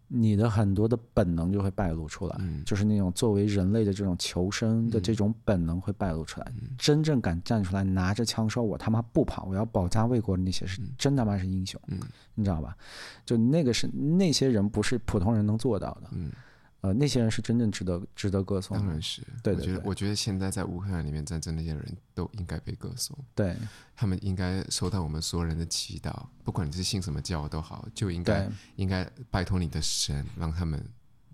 [0.08, 6.52] 你的很多的本能就会败露出来，就是那种作为人类的这种求生的这种本能会败露出来。
[6.76, 11.80] 真正敢站出来拿着枪说“我他妈不跑，我要保家卫国”的那些是真他妈是英雄，
[12.34, 12.76] 你知道吧？
[13.24, 16.10] 就那个是那些人不是普通人能做到的。
[16.82, 18.76] 呃，那些人是真正值得值得歌颂。
[18.76, 23.16] 当然是，对对对，我觉得，我觉得现在在乌克兰里面战争那些人都应该被歌颂。
[23.36, 23.56] 对，
[23.94, 26.12] 他们应该受到我们所有人的祈祷，
[26.42, 30.84] 不管你是信什么教都好，就应该应该拜托你的神，让他们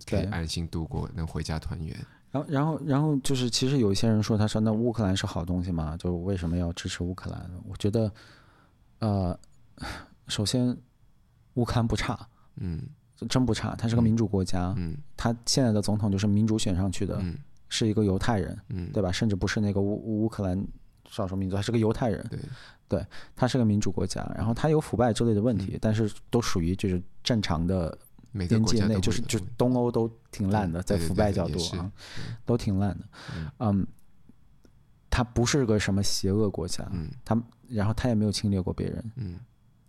[0.07, 1.97] 可以安心度过，能回家团圆。
[2.31, 5.97] 然后，然后，然后就是，其实有一些人说，他说那乌克兰是好东西吗？
[5.97, 7.51] 就为什么要支持乌克兰？
[7.67, 8.13] 我觉得，
[8.99, 9.41] 呃，
[10.29, 10.77] 首先，
[11.55, 12.83] 乌克兰不差，嗯。
[13.27, 17.37] 真不差，他是个民主国家，嗯，他现在的总统就是民主选上去的，嗯，
[17.69, 19.11] 是一个犹太人，嗯，对吧？
[19.11, 20.64] 甚至不是那个乌乌克兰
[21.09, 22.39] 少数民族，他是个犹太人，对，
[22.89, 27.99] 对，他是个民主国家，然后他有腐败之类的问题，但是都属于就是正常的
[28.33, 31.91] 边界内，就是就东欧都挺烂的，在腐败角度啊，
[32.47, 33.05] 都挺烂的，
[33.59, 33.85] 嗯，
[35.11, 39.41] 他不是个什么邪恶国家，嗯，他然后他也没有侵略过别人，嗯。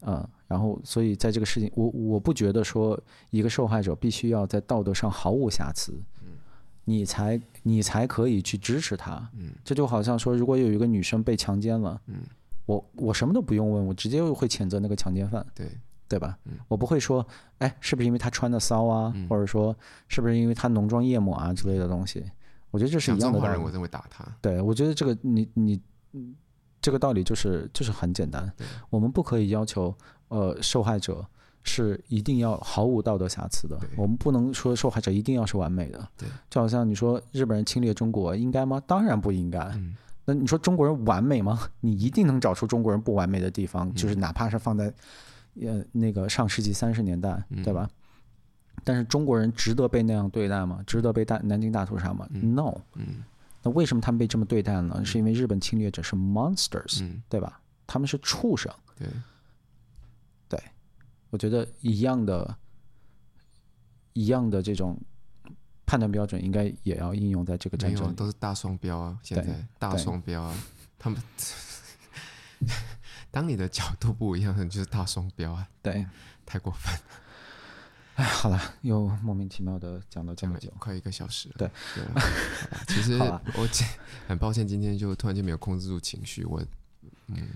[0.02, 6.38] 嗯，然后所以在这个事情，我我不觉得说一个受害者必须要在道德上毫无瑕疵，嗯，
[6.86, 12.22] 你才你才可以去支持他，嗯，这就好像说，如果有一个女生被强奸了，嗯，
[12.66, 15.68] 我我什么都不用问，我直接会谴责那个强奸犯，对
[16.08, 16.38] 对吧？
[16.46, 17.26] 嗯，我不会说，
[17.58, 19.76] 哎，是不是因为他穿的骚啊，或者说
[20.08, 22.24] 是不是因为他浓妆艳抹啊之类的东西？
[22.72, 23.60] 我觉得这是一样的道理。
[23.62, 25.82] 我认为打他，对，我觉得这个你你
[26.14, 26.36] 嗯。
[26.82, 28.52] 这个道理就是就是很简单，
[28.90, 29.94] 我们不可以要求
[30.30, 31.26] 呃受害者
[31.64, 36.28] 是一定要毫无道德瑕疵的，我们不能说受害者一定要是完美的，对。
[36.50, 38.82] 就好像你说日本人侵略中国应该吗？
[38.88, 39.60] 当然不应该。
[39.76, 41.60] 嗯、那你说中国人完美吗？
[41.82, 44.94] 你一定能找出中国人不完美的地方，嗯、就是哪怕是放在
[45.62, 47.62] 呃，那个上世纪三十年代，嗯。
[47.62, 47.90] 对吧？
[48.86, 50.82] 但是中国人值得被那样对待吗？
[50.88, 52.56] 值得被大南京大屠杀吗、嗯。
[52.56, 53.06] N o 嗯
[53.62, 55.04] 那为什么他们被这么对待呢？
[55.04, 57.62] 是因为日本侵略者是 monsters，、嗯，对吧？
[57.86, 58.74] 他们是畜生。
[58.98, 59.08] 对，
[60.48, 60.64] 对
[61.30, 62.58] 我觉得一样的，
[64.14, 64.98] 一样的这种
[65.86, 68.16] 判断标准，应该也要应用在这个战争里。
[68.16, 70.56] 都是大双标啊，现对在大双标啊，
[70.98, 71.22] 他们
[73.32, 76.06] 当你的角度不一样，你就是大双标啊，对，
[76.46, 77.02] 太过分了。
[78.20, 80.70] 哎，好了，又莫名其妙的讲到这么久。
[80.78, 81.56] 快一个小时了。
[81.58, 81.72] 对
[82.86, 83.18] 其实
[83.56, 83.88] 我今
[84.28, 86.44] 很抱歉，今天就突然间没有控制住情绪。
[86.44, 86.62] 我
[87.28, 87.48] 嗯，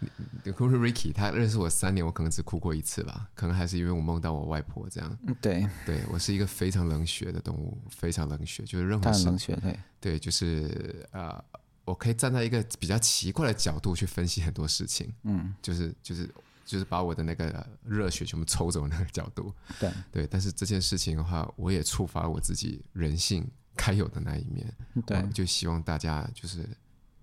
[0.00, 0.08] 你
[0.44, 5.18] 你哭是 Ricky，他认识我三年，我可能只哭过一次吧，可能还是因为我梦到我外婆这样。
[5.26, 11.42] 嗯，对，对我是一个非常冷血的动物，非常冷血，就是任何事太冷血，对，对，就是呃，
[11.86, 16.28] 我可以站在一个比较奇怪的角度去分析很多事情，嗯，就是就是
[16.72, 19.54] 就是把我的那个热血全部抽走那个角度。
[19.78, 23.46] 对，对，但是这件事情的话，我也触发了我自己人性
[23.76, 24.74] 该有的那一面。
[25.04, 26.66] 对我，就希望大家就是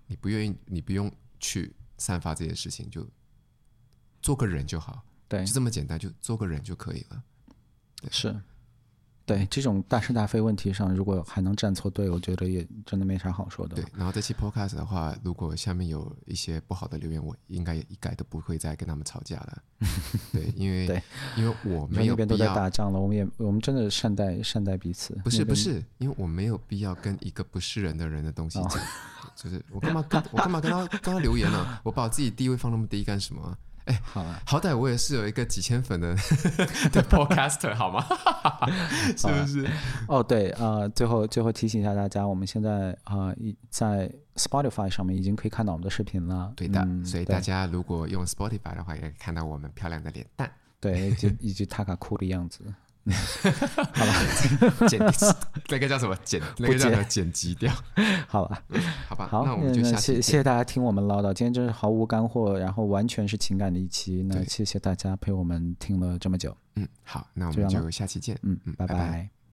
[0.06, 3.04] 你不愿意，你不用去散发这件事情，就
[4.22, 7.24] 做个人就好，对就，这么简单，就做个人就可以了。
[8.12, 8.40] 是，
[9.30, 19.62] 对这种大是大非问题上，如果还能站错队，我觉得也真的没啥好说的对。，然后这期 podcast 的话，如果下面有一些不好的留言，我应该也一概都不会再跟他们吵架了。
[20.34, 21.02] 对，因为对
[21.38, 25.14] 因为我没有你说那边都在，打仗了，我们也我们真的善待善待彼此。
[25.24, 28.84] 不是不是，因为我没有必要跟一个不是人的人的东西哦讲，
[29.36, 33.58] 就是我干嘛跟我干嘛跟他跟他留言呢、我把我自己地位放那么低干什么啊？
[34.04, 36.14] 好了，好歹我也是有一个几千粉的
[36.92, 38.06] 的 podcaster 好吗？
[39.18, 39.68] 是不是？
[40.08, 46.52] 哦对，呃，最后最后提醒一下大家，我们现在啊，已、在 Spotify 上面已经可以看到我们的视频了。
[46.56, 50.52] 对的，嗯所以大家如果用 Spotify 的话，也可以看到我们漂亮的脸蛋。
[50.80, 52.64] 对，以及以及塔卡哭的样子。
[54.88, 55.00] 剪
[55.70, 56.42] 那个叫什么剪？
[56.58, 57.74] 那个叫什么剪辑掉？
[58.28, 58.62] 好吧，
[59.08, 60.14] 好吧，好，那我们就下期。
[60.14, 64.24] 谢谢谢大家听我们唠叨，今天真是毫无干货，然后完全是情感的一期。
[64.24, 68.38] 那谢谢大家陪我们听了这么久，嗯，好，那我们就下期见。
[68.44, 69.30] 嗯嗯，拜拜拜